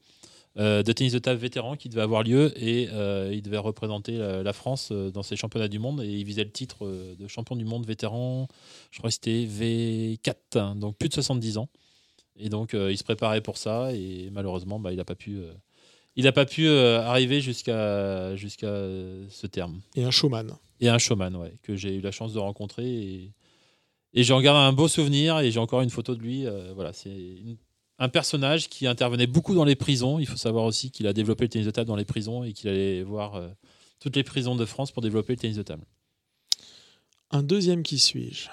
[0.58, 4.18] euh, de tennis de table vétéran qui devait avoir lieu et euh, il devait représenter
[4.18, 7.16] la, la France euh, dans ces championnats du monde et il visait le titre euh,
[7.18, 8.48] de champion du monde vétéran,
[8.92, 11.70] je crois que c'était V4, hein, donc plus de 70 ans.
[12.40, 15.38] Et donc euh, il se préparait pour ça et malheureusement bah, il n'a pas pu,
[15.38, 15.52] euh,
[16.16, 19.82] il a pas pu euh, arriver jusqu'à jusqu'à euh, ce terme.
[19.96, 20.58] Et un showman.
[20.80, 22.88] Et un showman, ouais, que j'ai eu la chance de rencontrer.
[22.88, 23.34] Et,
[24.14, 26.46] et j'en garde un beau souvenir et j'ai encore une photo de lui.
[26.46, 27.38] euh, voilà, c'est
[28.00, 30.20] un personnage qui intervenait beaucoup dans les prisons.
[30.20, 32.54] Il faut savoir aussi qu'il a développé le tennis de table dans les prisons et
[32.54, 33.50] qu'il allait voir euh,
[34.00, 35.84] toutes les prisons de France pour développer le tennis de table.
[37.32, 38.50] Un deuxième qui suis-je?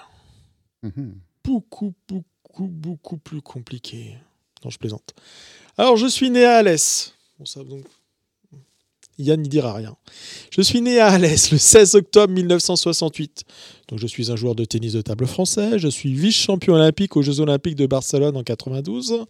[0.81, 1.19] Mhm.
[1.43, 2.25] Beaucoup, beaucoup,
[2.63, 4.15] beaucoup plus compliqué.
[4.63, 5.13] Non, je plaisante.
[5.77, 7.13] Alors, je suis né à Alès.
[7.37, 7.85] Bon, ça, donc...
[9.17, 9.95] Yann n'y dira rien.
[10.51, 13.43] Je suis né à Alès le 16 octobre 1968.
[13.87, 15.79] Donc, je suis un joueur de tennis de table français.
[15.79, 19.25] Je suis vice-champion olympique aux Jeux Olympiques de Barcelone en 92.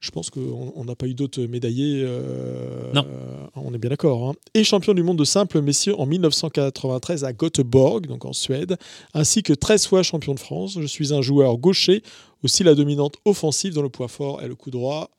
[0.00, 2.02] Je pense qu'on on n'a pas eu d'autres médaillés.
[2.04, 3.04] euh, Non.
[3.08, 4.28] euh, on est bien d'accord.
[4.30, 4.34] hein.
[4.54, 8.76] Et champion du monde de simple messieurs en 1993 à Göteborg, donc en Suède,
[9.12, 10.78] ainsi que 13 fois champion de France.
[10.80, 12.02] Je suis un joueur gaucher,
[12.44, 15.10] aussi la dominante offensive dans le point fort et le coup droit.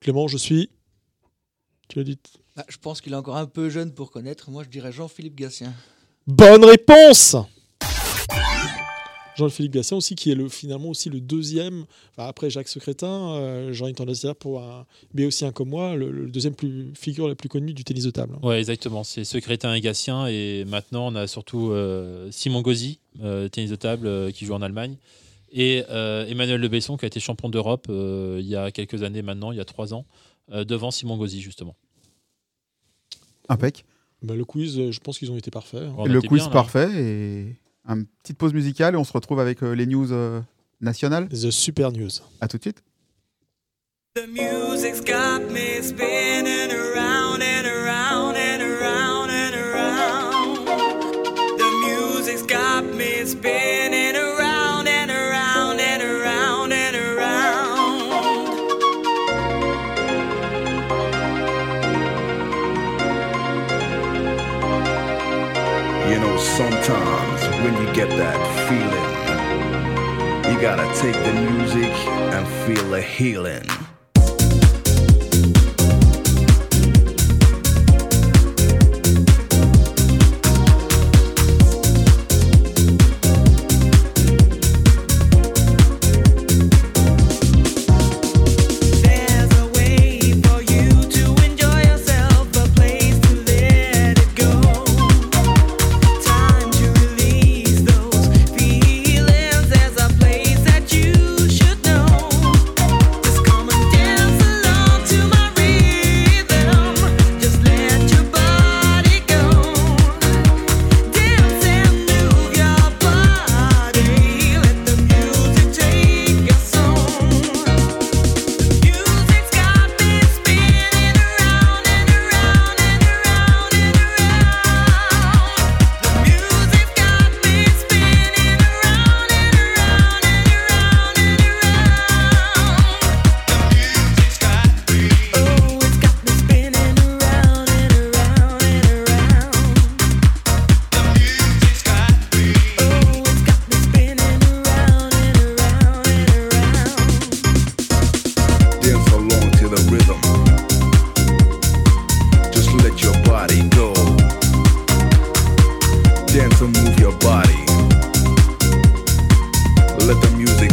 [0.00, 0.68] Clément, je suis.
[1.88, 2.18] Tu l'as dit.
[2.56, 4.50] Ah, je pense qu'il est encore un peu jeune pour connaître.
[4.50, 5.72] Moi, je dirais Jean-Philippe Gatien.
[6.26, 7.36] Bonne réponse
[9.36, 13.72] Jean-Philippe Gatien aussi, qui est le, finalement aussi le deuxième, enfin, après Jacques Secrétin, euh,
[13.72, 17.34] à dire pour un, mais aussi un comme moi, le, le deuxième plus, figure la
[17.34, 18.36] plus connue du tennis de table.
[18.42, 19.04] Ouais, exactement.
[19.04, 20.26] C'est Secrétin et Gatien.
[20.26, 24.54] Et maintenant, on a surtout euh, Simon Gauzy, euh, tennis de table, euh, qui joue
[24.54, 24.96] en Allemagne.
[25.52, 29.02] Et euh, Emmanuel Le Besson, qui a été champion d'Europe euh, il y a quelques
[29.02, 30.04] années maintenant, il y a trois ans,
[30.52, 31.76] euh, devant Simon Gauzy, justement.
[33.48, 33.84] Impec.
[34.22, 35.82] Bah, le quiz, je pense qu'ils ont été parfaits.
[35.82, 36.04] hein.
[36.04, 37.56] Le quiz bien, parfait et
[37.86, 40.40] une petite pause musicale et on se retrouve avec euh, les news euh,
[40.80, 41.28] nationales.
[41.28, 42.10] The Super News.
[42.40, 42.82] À tout de suite.
[44.14, 47.25] The music's got me spinning around
[67.66, 68.38] when you get that
[68.68, 71.92] feeling, you gotta take the music
[72.32, 73.85] and feel the healing.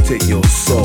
[0.06, 0.83] Take your soul.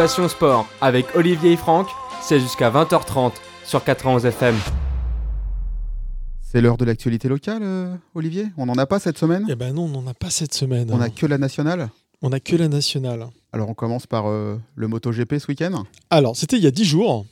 [0.00, 1.86] Passion Sport avec Olivier et Franck,
[2.22, 3.32] c'est jusqu'à 20h30
[3.66, 4.56] sur 91 FM.
[6.40, 8.46] C'est l'heure de l'actualité locale, euh, Olivier?
[8.56, 9.44] On n'en a pas cette semaine?
[9.50, 10.90] Eh ben non, on n'en a pas cette semaine.
[10.90, 11.90] On n'a que la nationale?
[12.22, 13.28] On n'a que la nationale.
[13.52, 15.84] Alors on commence par euh, le MotoGP ce week-end?
[16.08, 17.26] Alors, c'était il y a 10 jours.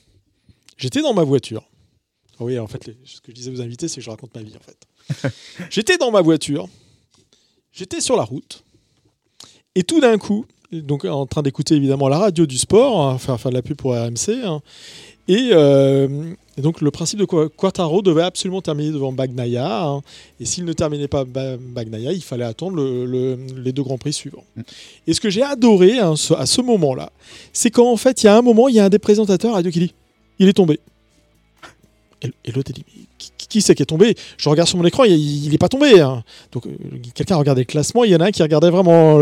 [0.76, 1.64] J'étais dans ma voiture.
[2.38, 4.42] Oui, en fait, les- ce que je disais aux invités, c'est que je raconte ma
[4.42, 4.60] vie, en
[5.22, 5.32] fait.
[5.70, 6.68] J'étais dans ma voiture.
[7.72, 8.62] J'étais sur la route.
[9.74, 13.40] Et tout d'un coup, donc en train d'écouter évidemment la radio du sport, hein, faire,
[13.40, 14.30] faire de la pub pour RMC.
[14.44, 14.60] hein.
[15.26, 19.84] et, euh, et donc le principe de Qua- Quartaro devait absolument terminer devant Bagnaia.
[19.84, 20.02] hein.
[20.40, 23.98] et s'il ne terminait pas Ba- Bagnaia, il fallait attendre le- le- les deux grands
[23.98, 24.44] prix suivants.
[25.06, 27.12] Et ce que j'ai adoré ce- à ce moment-là,
[27.52, 29.70] c'est qu'en fait, il y a un moment, il y a un des présentateurs radio
[29.70, 29.94] qui dit
[30.38, 30.78] Il est tombé.
[32.22, 33.02] Et, l'autre, dit Mais
[33.48, 36.00] qui, c'est qui est tombé Je regarde sur mon écran, il n'est pas tombé.
[36.00, 36.22] hein.
[36.52, 36.70] Donc, euh,
[37.14, 39.18] quelqu'un regardait le classement, il y en a un qui regardait vraiment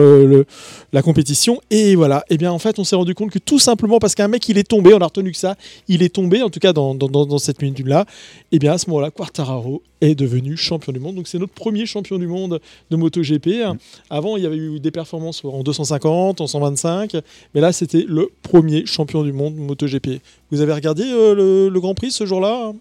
[0.93, 1.61] la compétition.
[1.71, 2.25] Et voilà.
[2.31, 4.59] Et bien, en fait, on s'est rendu compte que tout simplement parce qu'un mec, il
[4.59, 5.57] est tombé, on a retenu que ça,
[5.89, 8.07] il est tombé, en tout cas dans, cette minute-là.
[8.53, 11.17] Et bien, à ce moment-là, Quartararo est devenu champion du monde.
[11.17, 12.61] Donc, c'est notre premier champion du monde
[12.91, 13.63] de MotoGP.
[13.65, 13.77] hein.
[14.11, 17.13] Avant, il y avait eu des performances en 250, en 125.
[17.55, 20.21] Mais là, c'était le premier champion du monde MotoGP.
[20.51, 22.73] Vous avez regardé euh, le, le Grand Prix ce jour-là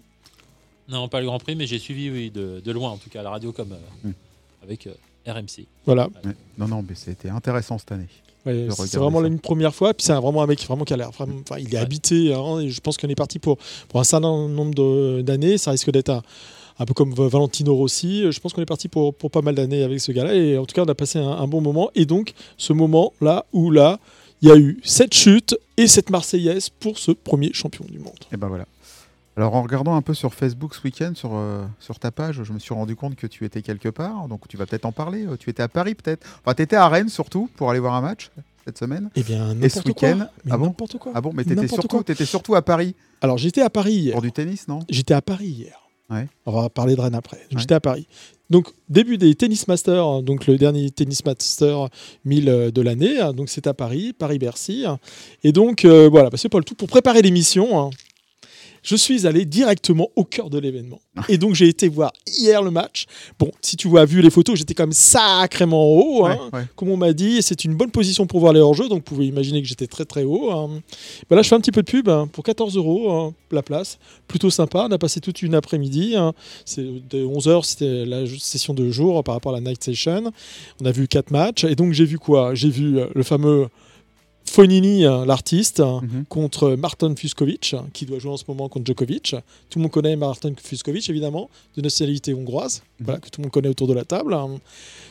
[0.88, 3.20] Non, pas le Grand Prix, mais j'ai suivi oui, de, de loin, en tout cas,
[3.20, 4.12] à la radio comme euh, Hmm.
[4.62, 4.92] avec euh,
[5.26, 5.66] RMC.
[5.84, 6.08] Voilà.
[6.24, 6.32] Ouais.
[6.58, 8.06] Non, non, mais c'était intéressant cette année.
[8.44, 9.26] Ouais, c'est vraiment ça.
[9.26, 9.92] une première fois.
[9.92, 11.10] Puis c'est un- vraiment un mec vraiment qui a l'air.
[11.10, 12.32] vraiment- Enfin, il est habité.
[12.32, 13.58] hein, et je pense qu'on est parti pour,
[13.88, 15.58] pour un certain nombre de- d'années.
[15.58, 16.22] Ça risque d'être un,
[16.78, 18.30] un peu comme Valentino Rossi.
[18.30, 20.32] Je pense qu'on est parti pour, pour pas mal d'années avec ce gars-là.
[20.36, 21.90] Et en tout cas, on a passé un, un bon moment.
[21.96, 23.98] Et donc, ce moment-là où là,
[24.42, 28.14] il y a eu cette chute et cette Marseillaise pour ce premier champion du monde.
[28.32, 28.66] Et ben voilà.
[29.36, 32.52] Alors en regardant un peu sur Facebook ce week-end, sur, euh, sur ta page, je
[32.52, 35.26] me suis rendu compte que tu étais quelque part, donc tu vas peut-être en parler.
[35.26, 37.94] Euh, Tu étais à Paris peut-être Enfin, tu étais à Rennes surtout pour aller voir
[37.94, 38.30] un match
[38.64, 41.12] cette semaine Eh bien, Et ce week-end Ah bon n'importe quoi.
[41.14, 42.02] Ah bon, mais t'étais surtout, quoi.
[42.04, 44.12] t'étais surtout à Paris Alors, j'étais à Paris hier.
[44.12, 44.78] pour du tennis, non?
[44.88, 45.78] J'étais à Paris hier.
[46.08, 46.28] Ouais.
[46.46, 47.36] On va parler de Rennes après.
[47.36, 47.58] Ouais.
[47.58, 48.06] J'étais à Paris.
[48.48, 51.88] Donc, début des Tennis Masters, hein, donc le dernier Tennis Master
[52.24, 53.18] 1000 euh, de l'année.
[53.20, 54.84] hein, Donc, c'est à Paris, Paris-Bercy.
[54.86, 54.98] hein.
[55.42, 56.76] Et donc, euh, voilà, bah, c'est pas le tout.
[56.76, 57.90] Pour préparer l'émission, hein,
[58.88, 61.00] je suis allé directement au cœur de l'événement.
[61.28, 63.06] Et donc j'ai été voir hier le match.
[63.38, 66.64] Bon, si tu vois vu les photos, j'étais quand même sacrément haut, hein, Ouais, ouais.
[66.76, 67.42] comme on m'a dit.
[67.42, 70.04] C'est une bonne position pour voir les hors-jeux, donc vous pouvez imaginer que j'étais très
[70.04, 70.52] très haut.
[70.52, 70.70] hein.
[71.28, 73.62] Ben là, je fais un petit peu de pub hein, pour 14 euros hein, la
[73.62, 73.98] place.
[74.28, 74.86] Plutôt sympa.
[74.88, 76.14] On a passé toute une après-midi.
[76.64, 80.30] C'est de 11h, c'était la session de jour par rapport à la night session.
[80.80, 81.64] On a vu quatre matchs.
[81.64, 82.54] Et donc j'ai vu quoi?
[82.54, 83.66] J'ai vu euh, le fameux
[84.48, 88.86] Fonini, hein, l'artiste, hein, contre Martin Fuskovic, hein, qui doit jouer en ce moment contre
[88.86, 89.36] Djokovic.
[89.70, 93.52] Tout le monde connaît Martin Fuskovic, évidemment, de nationalité hongroise, voilà, que tout le monde
[93.52, 94.36] connaît autour de la table.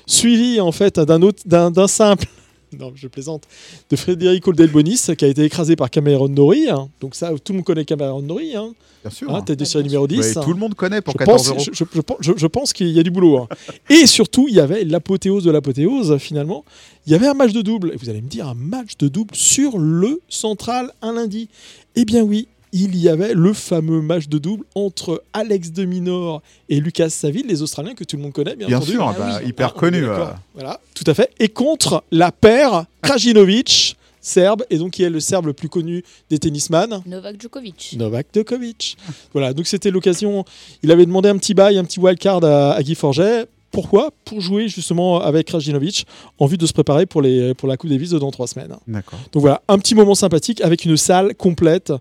[0.08, 2.28] Suivi, en fait, d'un simple.
[2.80, 3.44] Non, je plaisante.
[3.90, 6.70] De Federico Delbonis, qui a été écrasé par Cameron Norrie.
[6.70, 6.90] hein.
[7.02, 8.56] Donc, ça, tout le monde connaît Cameron Norrie.
[8.56, 8.74] Hein.
[9.04, 9.34] Bien sûr.
[9.36, 10.18] Hein, tête de série numéro 10.
[10.20, 11.60] Ouais, tout le monde connaît pour Je 14 pense- euros.
[11.60, 13.38] Je, je- je pense- je- je pense qu'il y a du boulot.
[13.38, 13.48] hein.
[13.90, 16.66] Et surtout, il y avait l'apothéose de l'apothéose, finalement.
[17.06, 17.92] Il y avait un match de double.
[17.94, 21.50] Et vous allez me dire, un match de double sur le central un lundi.
[21.96, 22.48] Eh bien oui,
[22.84, 27.46] il y avait le fameux match de double entre Alex de Minor et Lucas Saville,
[27.48, 28.92] les Australiens que tout le monde connaît, bien, Bien entendu.
[28.92, 30.30] sûr, bah, hyper connu, d'accord.
[30.30, 30.34] euh.
[30.56, 31.32] Voilà, tout à fait.
[31.40, 36.04] Et contre la paire Krajinovic, serbe, et donc qui est le serbe le plus connu
[36.30, 37.02] des tennisman.
[37.06, 37.96] Novak Djokovic.
[37.98, 38.98] Novak Djokovic.
[39.34, 40.44] Voilà, donc c'était l'occasion.
[40.84, 43.46] Il avait demandé un petit bail, un petit wildcard à, à Guy Forget.
[43.72, 44.12] Pourquoi?
[44.24, 46.08] Pour jouer justement avec Krajinovic
[46.40, 48.76] en vue de se préparer pour, les, pour la Coupe Davis de dans trois semaines.
[48.88, 49.20] D'accord.
[49.34, 51.92] Donc voilà, un petit moment sympathique avec une salle complète,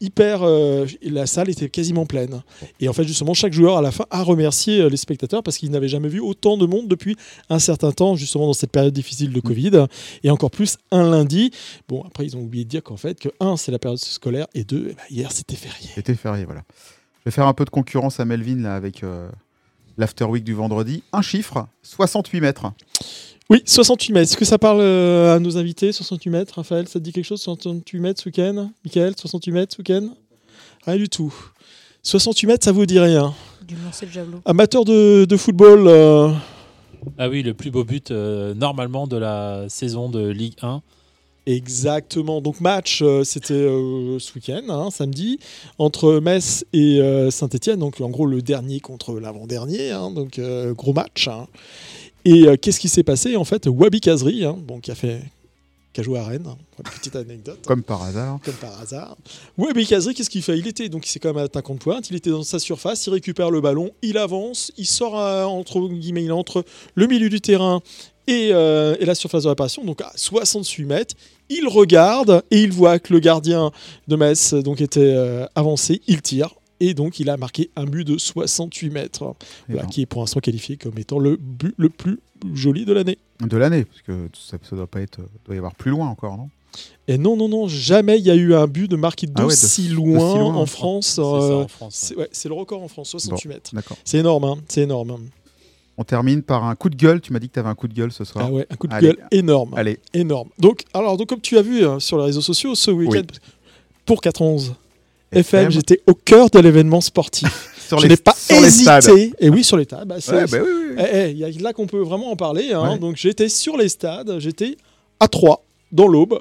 [0.00, 0.42] hyper.
[0.42, 2.42] euh, la salle était quasiment pleine.
[2.80, 5.58] Et en fait, justement, chaque joueur à la fin a remercié euh, les spectateurs parce
[5.58, 7.16] qu'ils n'avaient jamais vu autant de monde depuis
[7.50, 9.86] un certain temps, justement dans cette période difficile de Covid.
[10.22, 11.50] Et encore plus un lundi.
[11.88, 14.46] Bon, après, ils ont oublié de dire qu'en fait, que un, c'est la période scolaire
[14.54, 15.90] et deux, eh ben, hier, c'était férié.
[15.94, 16.62] C'était férié, voilà.
[17.20, 19.28] Je vais faire un peu de concurrence à Melvin là, avec euh,
[19.98, 21.02] l'After Week du vendredi.
[21.12, 22.72] Un chiffre, 68 mètres.
[23.50, 24.30] Oui, 68 mètres.
[24.30, 26.86] Est-ce que ça parle euh, à nos invités 68 mètres, Raphaël?
[26.86, 30.08] Ça te dit quelque chose 68 mètres ce week-end Michael 68 mètres ce week-end
[30.86, 31.34] Rien du tout.
[32.02, 33.34] 68 mètres, ça vous dit rien
[33.66, 34.40] Du lancer de javelot.
[34.44, 36.30] Amateur de, de football, euh,
[37.16, 40.82] Ah oui, le plus beau but euh, normalement de la saison de Ligue 1.
[41.46, 42.42] Exactement.
[42.42, 45.38] Donc match, euh, c'était euh, ce week-end, hein, samedi,
[45.78, 47.78] entre Metz et Saint-Etienne.
[47.78, 49.90] Donc en gros le dernier contre l'avant-dernier.
[49.92, 51.28] hein, donc euh, gros match.
[51.28, 51.46] hein.
[52.28, 55.22] Et euh, qu'est-ce qui s'est passé En fait, Wabi Kazri, hein, bon, qui a fait
[55.94, 56.58] qui a joué à Rennes, hein,
[57.00, 57.60] petite anecdote.
[57.66, 58.38] Comme par hasard.
[58.44, 59.16] Comme par hasard.
[59.56, 60.58] Wabi Kazri, qu'est-ce qu'il fait?
[60.58, 62.10] Il était donc il s'est quand même attaquant de pointe.
[62.10, 65.80] Il était dans sa surface, il récupère le ballon, il avance, il sort euh, entre
[65.88, 66.64] guillemets, il entre
[66.94, 67.80] le milieu du terrain
[68.26, 71.14] et, euh, et la surface de réparation, donc à 68 mètres.
[71.48, 73.72] Il regarde et il voit que le gardien
[74.06, 76.02] de Metz donc était euh, avancé.
[76.06, 79.34] Il tire et donc il a marqué un but de 68 mètres,
[79.68, 82.18] voilà, qui est pour l'instant qualifié comme étant le but le plus
[82.54, 83.18] joli de l'année.
[83.40, 85.20] De l'année, parce que ça, ça doit pas être.
[85.46, 86.48] doit y avoir plus loin encore, non?
[87.08, 89.54] Et non, non, non, jamais il y a eu un but de marqué Ah ouais,
[89.54, 91.14] de- loin, loin, en France.
[91.14, 93.70] C'est euh, c'est ouais, le record en France, 68 Bon, mètres.
[93.74, 93.96] d'accord.
[94.04, 95.18] C'est énorme, hein, c'est énorme.
[95.96, 97.20] On termine par un coup de gueule.
[97.20, 98.44] Tu m'as dit que tu avais un coup de gueule ce soir.
[98.48, 99.08] Ah ouais, un coup de Allez.
[99.08, 99.74] gueule énorme.
[99.76, 99.98] Allez.
[100.14, 100.50] Énorme.
[100.58, 103.22] Donc, alors, donc, comme tu as vu hein, sur les réseaux sociaux ce week-end,
[104.04, 104.74] pour 411
[105.32, 107.74] FM, j'étais au cœur de l'événement sportif.
[107.88, 109.32] Sur je n'ai pas sur hésité.
[109.38, 110.06] Et oui, sur les stades.
[110.06, 110.96] bah, Ouais, bah oui, oui, oui.
[110.98, 112.72] Eh, eh, Il y a là qu'on peut vraiment en parler.
[112.74, 112.92] hein.
[112.92, 112.98] Ouais.
[112.98, 114.38] Donc, j'étais sur les stades.
[114.40, 114.76] J'étais
[115.20, 116.38] à 3 dans l'aube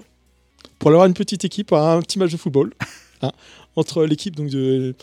[0.77, 2.73] pour aller voir une petite équipe, un petit match de football
[3.21, 3.31] hein,
[3.77, 4.93] entre l'équipe donc de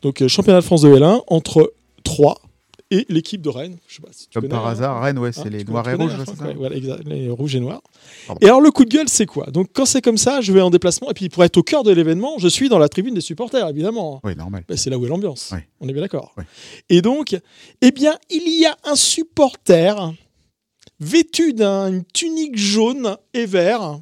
[0.00, 1.72] donc euh, championnat de France de L1 entre
[2.04, 2.40] 3
[2.90, 3.76] et l'équipe de Rennes.
[3.86, 4.72] Je sais pas si tu Comme connais, par hein.
[4.72, 7.56] hasard, Rennes, ouais, c'est Hein, les noirs et rouges, hein, ouais, voilà, exact, les rouges
[7.56, 7.82] et noirs.
[8.26, 8.38] Pardon.
[8.44, 9.46] Et alors le coup de gueule, c'est quoi?
[9.46, 11.82] Donc quand c'est comme ça, je vais en déplacement et puis pour être au cœur
[11.82, 14.20] de l'événement, je suis dans la tribune des supporters, évidemment.
[14.24, 14.64] Oui, normal.
[14.68, 15.52] Ben, c'est là où est l'ambiance.
[15.80, 16.34] On est bien d'accord.
[16.88, 17.36] Et donc,
[17.80, 20.12] eh bien, il y a un supporter
[21.00, 24.00] vêtu d'une tunique jaune et vert.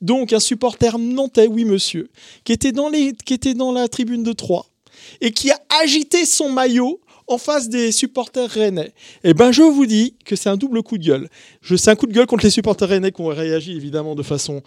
[0.00, 2.10] Donc un supporter nantais, oui monsieur,
[2.44, 4.66] qui était dans, les, qui était dans la tribune de Troyes
[5.20, 8.92] et qui a agité son maillot en face des supporters rennais.
[9.22, 11.28] Eh ben, je vous dis que c'est un double coup de gueule.
[11.62, 14.62] C'est un coup de gueule contre les supporters rennais qui ont réagi évidemment de façon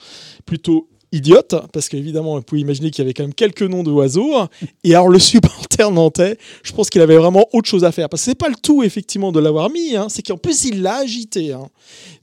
[0.46, 4.34] plutôt idiote, parce qu'évidemment, vous pouvez imaginer qu'il y avait quand même quelques noms d'oiseaux.
[4.84, 8.10] Et alors, le supporter nantais, je pense qu'il avait vraiment autre chose à faire.
[8.10, 10.82] Parce que c'est pas le tout, effectivement, de l'avoir mis, hein, c'est qu'en plus, il
[10.82, 11.54] l'a agité.
[11.54, 11.68] hein.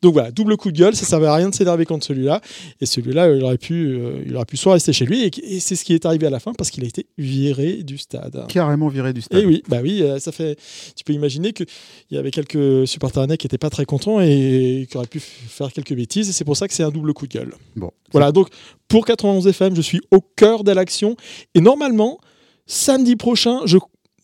[0.03, 2.41] Donc voilà, double coup de gueule, ça servait à rien de s'énerver contre celui-là.
[2.81, 5.61] Et celui-là, il aurait pu, euh, il aurait pu soit rester chez lui, et, et
[5.61, 8.45] c'est ce qui est arrivé à la fin, parce qu'il a été viré du stade.
[8.49, 9.41] Carrément viré du stade.
[9.43, 10.59] Et oui, bah oui, euh, ça fait.
[10.95, 11.67] Tu peux imaginer qu'il
[12.11, 15.73] y avait quelques supporters rennais qui n'étaient pas très contents et qui auraient pu faire
[15.73, 16.29] quelques bêtises.
[16.29, 17.55] Et c'est pour ça que c'est un double coup de gueule.
[17.77, 17.91] Bon.
[18.13, 18.49] Voilà, donc
[18.89, 21.17] pour 91 FM, je suis au cœur de l'action.
[21.55, 22.19] Et normalement,
[22.67, 23.61] samedi prochain,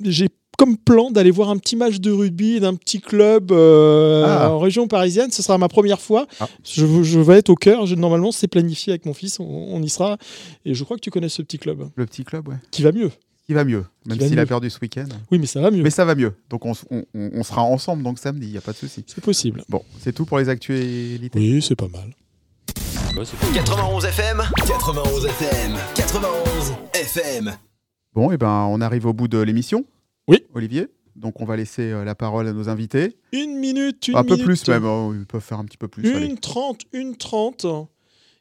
[0.02, 4.50] j'ai comme plan d'aller voir un petit match de rugby d'un petit club euh, Ah.
[4.52, 5.30] en région parisienne.
[5.30, 6.26] Ce sera ma première fois.
[6.64, 7.86] Je, je vais être au cœur.
[7.86, 9.40] Je- normalement, c'est planifié avec mon fils.
[9.40, 10.18] On, on y sera.
[10.66, 12.56] Et je crois que tu connais ce petit club Le petit club, ouais.
[12.70, 13.10] qui va mieux.
[13.46, 15.06] Qui va mieux, même s'il a perdu ce week-end.
[15.32, 15.82] Oui, mais ça va mieux.
[15.82, 16.34] Mais ça va mieux.
[16.50, 19.02] Donc on sera ensemble donc samedi, il n'y a pas de souci.
[19.08, 19.64] C'est possible.
[19.68, 21.36] Bon, c'est tout pour les actualités.
[21.36, 22.14] Oui, c'est pas mal.
[23.14, 27.56] 91 FM 91 FM 91 FM
[28.14, 29.84] Bon, et ben on arrive au bout de l'émission.
[30.28, 30.44] Oui.
[30.54, 30.86] Olivier.
[31.16, 33.16] Donc on va laisser euh, la parole à nos invités.
[33.32, 34.44] Une minute, une un peu minute.
[34.46, 36.08] plus même, oh, ils peuvent faire un petit peu plus.
[36.14, 36.24] allez.
[36.26, 37.66] Une trente, une trente.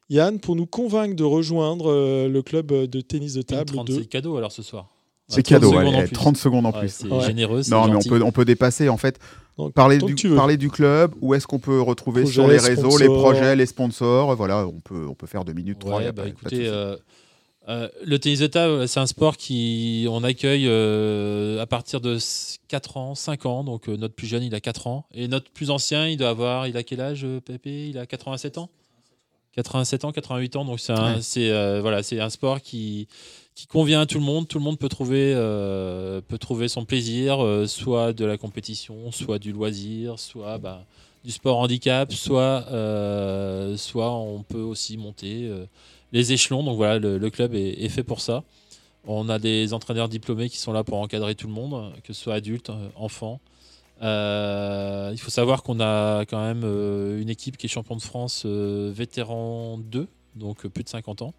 [0.10, 3.94] Yann, pour nous convaincre de rejoindre euh, le club de tennis de table 30, de...
[3.94, 4.88] c'est cadeau alors ce soir.
[5.28, 6.14] C'est 30 cadeau, secondes allez, en allez, plus.
[6.16, 6.90] 30 secondes en Ouais, plus.
[6.90, 9.20] c'est généreux, c'est Non, mais on peut, on peut dépasser en fait.
[9.60, 13.22] Donc, parler, du, parler club, où est-ce qu'on peut retrouver sur les réseaux, les sponsors.
[13.22, 14.36] projets, les sponsors.
[14.36, 15.98] Voilà, on peut, on peut faire deux minutes, trois.
[15.98, 16.96] Ouais, bah, pas- écoutez, euh,
[17.68, 22.18] euh, le tennis de table, c'est un sport qui on accueille euh, à partir de
[22.70, 23.64] 4 ans, 5 ans.
[23.66, 25.06] Donc euh, notre plus jeune, il a 4 ans.
[25.14, 27.90] Et notre plus ancien, il doit avoir, il a quel âge, Pépé?
[27.90, 28.70] Il a 87 ans?
[29.54, 30.64] 87 ans, 88 ans.
[30.66, 31.22] Donc c'est un, Ouais.
[31.22, 33.08] c'est, euh, voilà, c'est un sport qui,
[33.60, 34.48] qui convient à tout le monde.
[34.48, 39.12] Tout le monde peut trouver, euh, peut trouver son plaisir, euh, soit de la compétition,
[39.12, 40.86] soit du loisir, soit bah,
[41.26, 45.52] du sport handicap, soit, euh, soit on peut aussi monter
[46.14, 46.64] les échelons.
[46.64, 48.44] Donc voilà, le, club est, fait pour ça.
[49.06, 52.24] On a des entraîneurs diplômés qui sont là pour encadrer tout le monde, que ce
[52.24, 53.42] soit adultes, enfants.
[54.02, 58.46] Euh, il faut savoir qu'on a quand même une équipe qui est champion de France
[58.46, 61.34] vétéran 2, donc plus de 50 ans,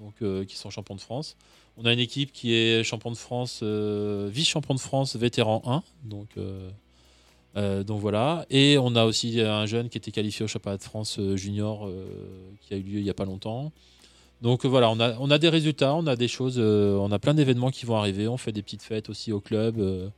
[0.00, 1.36] donc, euh, qui sont champions de France.
[1.76, 5.82] On a une équipe qui est champion de France, euh, vice-champion de France vétéran 1,
[6.04, 8.46] donc, euh, donc voilà.
[8.50, 11.90] Et on a aussi un jeune qui était qualifié au championnat de France junior
[12.60, 13.72] qui a eu lieu il n'y a pas longtemps.
[14.42, 17.34] Donc voilà, on a, on a des résultats, on a des choses, on a plein
[17.34, 18.28] d'événements qui vont arriver.
[18.28, 20.12] On fait des petites fêtes aussi au club.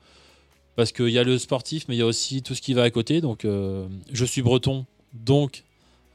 [0.76, 2.82] parce qu'il y a le sportif, mais il y a aussi tout ce qui va
[2.82, 3.22] à côté.
[3.22, 5.64] Donc, je suis breton, donc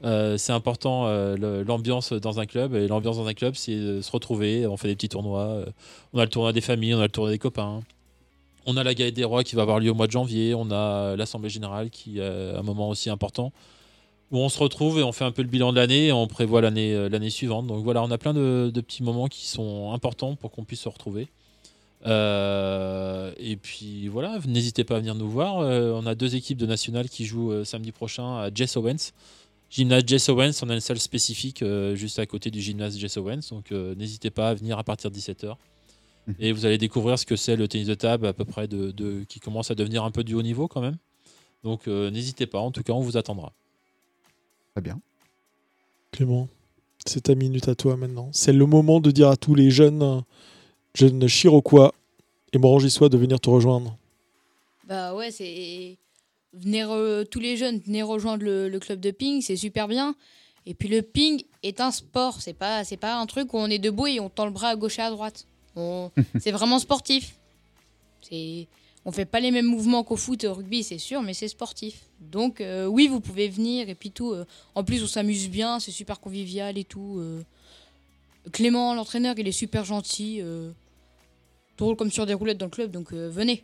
[0.04, 2.74] euh, c'est important euh, l'ambiance dans un club.
[2.74, 4.66] Et l'ambiance dans un club, c'est euh, se retrouver.
[4.66, 5.40] On fait des petits tournois.
[5.40, 5.66] euh,
[6.12, 7.82] on a le tournoi des familles, on a le tournoi des copains.
[8.66, 10.54] On a la Gaëlle des Rois qui va avoir lieu au mois de janvier.
[10.54, 13.52] On a l'Assemblée Générale qui est un moment aussi important
[14.32, 16.26] où on se retrouve et on fait un peu le bilan de l'année et on
[16.26, 17.68] prévoit l'année suivante.
[17.68, 20.88] Donc voilà, on a plein de, petits moments qui sont importants pour qu'on puisse se
[20.88, 21.28] retrouver.
[22.04, 25.58] Et puis voilà, n'hésitez pas à venir nous voir.
[25.58, 29.12] On a deux équipes de nationales qui jouent samedi prochain à Jess Owens.
[29.76, 33.18] Gymnase Jess Owens, on a une salle spécifique euh, juste à côté du gymnase Jess
[33.18, 33.40] Owens.
[33.50, 35.54] Donc euh, n'hésitez pas à venir à partir de 17h.
[36.40, 38.90] Et vous allez découvrir ce que c'est le tennis de table à peu près de,
[38.90, 40.96] de- qui commence à devenir un peu du haut niveau quand même.
[41.62, 43.52] Donc euh, n'hésitez pas, en tout cas on vous attendra.
[44.74, 44.98] Très bien.
[46.10, 46.48] Clément,
[47.04, 48.30] c'est ta minute à toi maintenant.
[48.32, 50.22] C'est le moment de dire à tous les jeunes,
[50.94, 51.92] jeunes Chiroquois
[52.54, 53.98] et Morangissois de venir te rejoindre.
[54.88, 55.98] Bah ouais, c'est.
[56.58, 60.14] Venez re- tous les jeunes, venez rejoindre le, le club de ping, c'est super bien.
[60.64, 63.66] Et puis le ping est un sport, c'est pas, c'est pas un truc où on
[63.68, 65.46] est debout et on tend le bras à gauche et à droite.
[65.76, 67.36] On- c'est vraiment sportif.
[68.22, 68.66] C'est,
[69.04, 71.46] on fait pas les mêmes mouvements qu'au foot et au rugby, c'est sûr, mais c'est
[71.48, 72.00] sportif.
[72.20, 74.32] Donc euh, oui, vous pouvez venir et puis tout.
[74.32, 74.44] euh,
[74.74, 77.16] en plus, on s'amuse bien, c'est super convivial et tout.
[77.18, 77.42] euh.
[78.52, 80.40] Clément, l'entraîneur, il est super gentil.
[80.40, 80.70] euh,
[81.78, 83.62] drôle comme sur des roulettes dans le club, donc venez.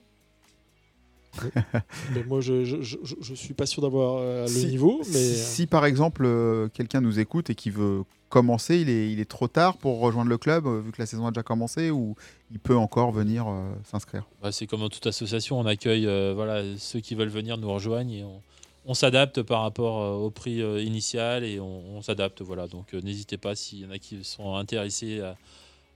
[2.15, 4.99] Mais moi, je, je, je, je- je suis pas sûr d'avoir euh, le Si- niveau,
[4.99, 9.11] mais si, si, par exemple euh, quelqu'un nous écoute et qui veut commencer, il est,
[9.13, 11.43] il est trop tard pour rejoindre le club euh, vu que la saison a déjà
[11.43, 12.15] commencé ou
[12.51, 14.27] il peut encore venir euh, s'inscrire?
[14.43, 17.71] Bah, c'est comme dans toute association, on accueille euh, voilà, ceux qui veulent venir nous
[17.73, 18.41] rejoignent et on,
[18.87, 22.43] on s'adapte par rapport euh, au prix euh, initial et on, on s'adapte.
[22.43, 22.69] Voilà.
[22.69, 25.37] Donc euh, n'hésitez pas s'il y en a qui sont intéressés à,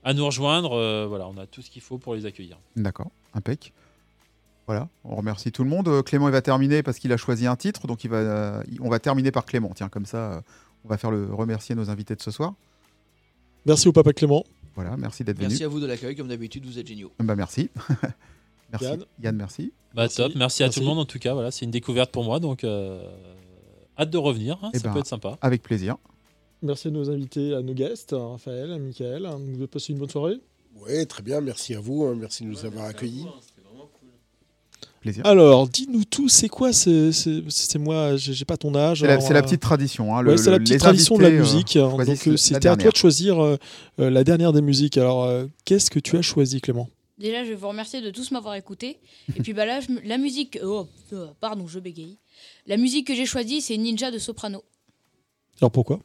[0.03, 0.73] à nous rejoindre.
[0.73, 2.57] euh, voilà, on a tout ce qu'il faut pour les accueillir.
[2.75, 3.73] D'accord, impec.
[4.67, 5.87] Voilà, on remercie tout le monde.
[5.87, 8.63] Euh, Clément, il va terminer parce qu'il a choisi un titre, donc il va, euh,
[8.81, 9.71] on va terminer par Clément.
[9.73, 10.41] Tiens, comme ça, euh,
[10.83, 12.53] on va faire le remercier nos invités de ce soir.
[13.65, 14.43] merci au papa Clément.
[14.75, 15.47] Voilà, merci d'être venu.
[15.47, 17.11] Merci à vous de l'accueil, comme d'habitude, vous êtes géniaux.
[17.19, 17.69] Bah, merci.
[18.71, 18.85] merci.
[18.85, 19.05] Yann.
[19.23, 19.71] Yann, merci.
[19.95, 20.79] Bah, top, merci, à Merci.
[20.79, 21.33] tout le monde en tout cas.
[21.33, 23.01] Voilà, c'est une découverte pour moi, donc euh,
[23.97, 24.59] hâte de revenir.
[24.61, 25.37] hein, Eh ça ben, peut être sympa.
[25.41, 25.95] Avec plaisir.
[26.61, 29.23] Merci à nos invités, à nos guests, à Raphaël, à Michael.
[29.39, 30.39] Vous avez passé une bonne soirée?
[30.75, 33.25] Oui, très bien, merci à vous, hein, merci de nous avoir accueillis.
[35.07, 35.25] Plaisir.
[35.25, 38.99] Alors, dis-nous tout, c'est quoi ce- ce- C'est moi, j'ai pas ton âge.
[39.01, 40.15] C'est la, c'est euh, petite tradition.
[40.15, 41.75] hein, ouais, c'est la petite les tradition de la euh, musique.
[41.77, 43.57] hein, donc, euh, c'était à toi de choisir euh,
[43.97, 44.97] la dernière des musiques.
[44.97, 46.89] Alors, euh, qu'est-ce que tu as choisi, Clément?
[47.17, 48.99] Déjà, je vais vous remercier de tous m'avoir écouté.
[49.35, 50.59] Et puis bah là, je la musique.
[50.63, 52.17] Oh, euh, pardon, je bégaye.
[52.67, 54.63] La musique que j'ai choisie, c'est Ninja de Soprano.
[55.61, 55.99] Alors, pourquoi?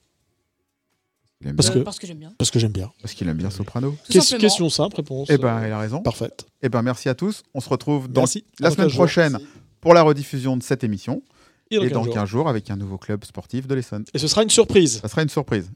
[1.48, 1.80] Aime Parce bien.
[1.80, 2.32] que, parce que j'aime bien.
[2.38, 2.92] Parce que j'aime bien.
[3.00, 3.90] Parce qu'il aime bien Soprano.
[4.06, 4.40] Tout Ques- simplement.
[4.40, 5.28] question simple, réponse.
[5.30, 6.00] Eh ben, il a raison.
[6.02, 6.46] Parfaite.
[6.62, 7.42] Eh ben, merci à tous.
[7.54, 8.44] On se retrouve dans Merci.
[8.60, 8.98] la semaine 15 jours.
[9.04, 9.38] prochaine
[9.80, 11.22] pour la rediffusion de cette émission.
[11.70, 12.14] Et dans Et 15 dans jours.
[12.14, 14.04] 15 jours avec un nouveau club sportif de l'Essonne.
[14.14, 15.00] Et ce sera une surprise.
[15.00, 15.70] Ça sera une surprise.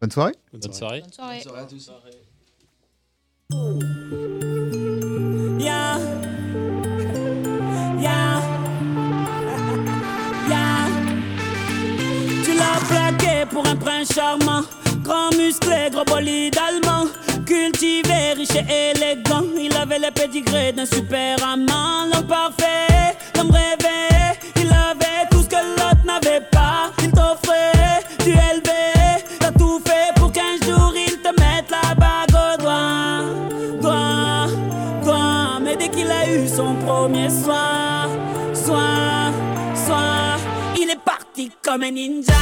[0.00, 0.32] Bonne soirée.
[0.52, 1.00] Bonne soirée.
[1.00, 1.36] Bonne soirée.
[1.36, 1.90] Bonne soirée à tous.
[5.58, 5.98] Yeah.
[5.98, 6.25] Yeah.
[13.50, 14.62] Pour un prince charmant.
[15.02, 17.08] Grand musclé, gros bolide allemand.
[17.44, 19.44] Cultivé, riche et élégant.
[19.58, 22.06] Il avait le pédigré d'un super amant.
[22.12, 24.38] L'homme parfait, l'homme rêvé.
[24.56, 26.90] Il avait tout ce que l'autre n'avait pas.
[27.02, 29.24] Il t'offrait du élevé.
[29.38, 33.22] T'as tout fait pour qu'un jour il te mette la bague au doigt.
[33.80, 34.46] Doigt,
[35.04, 35.60] doigt.
[35.62, 38.08] Mais dès qu'il a eu son premier soir,
[38.54, 39.32] soir,
[39.86, 40.38] soir,
[40.76, 42.34] il est parti comme un ninja.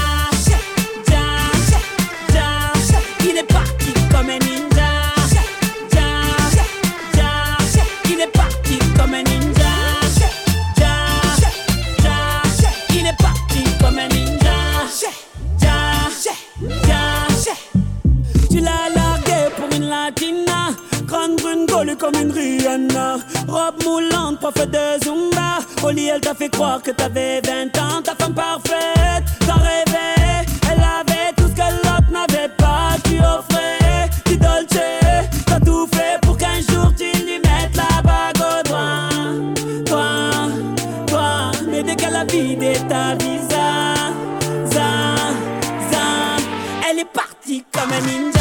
[18.54, 20.70] Tu l'as largué pour une latina.
[21.06, 23.16] Grande brune gaulue comme une Rihanna.
[23.48, 25.58] Robe moulante, prof de Zumba.
[25.82, 28.00] Au lit, elle t'a fait croire que t'avais 20 ans.
[28.04, 30.46] Ta femme parfaite, t'en rêvais.
[30.70, 32.90] Elle avait tout ce que l'autre n'avait pas.
[33.02, 34.78] Tu offrais du dolce.
[35.46, 39.08] T'as tout fait pour qu'un jour tu lui mettes la bague au doigt.
[39.84, 40.04] Toi,
[41.08, 41.50] toi.
[41.68, 43.96] Mais dès qu'elle a vidé ta visa,
[44.64, 45.16] za,
[45.90, 46.06] za,
[46.88, 48.33] elle est partie comme un ninja.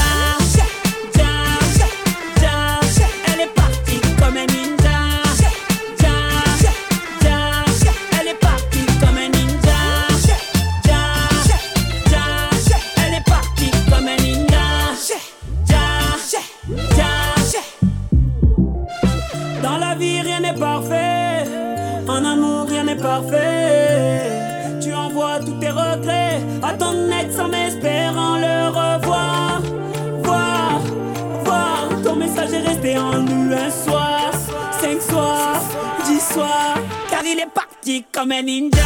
[23.03, 24.79] Parfait.
[24.81, 29.61] Tu envoies tous tes regrets à ton ex en espérant le revoir.
[30.23, 30.79] Voir,
[31.43, 31.89] voir.
[32.03, 34.31] Ton message est resté en nu un soir,
[34.81, 35.61] cinq soirs,
[36.05, 36.77] dix soirs.
[37.09, 38.83] Car il est parti comme un ninja.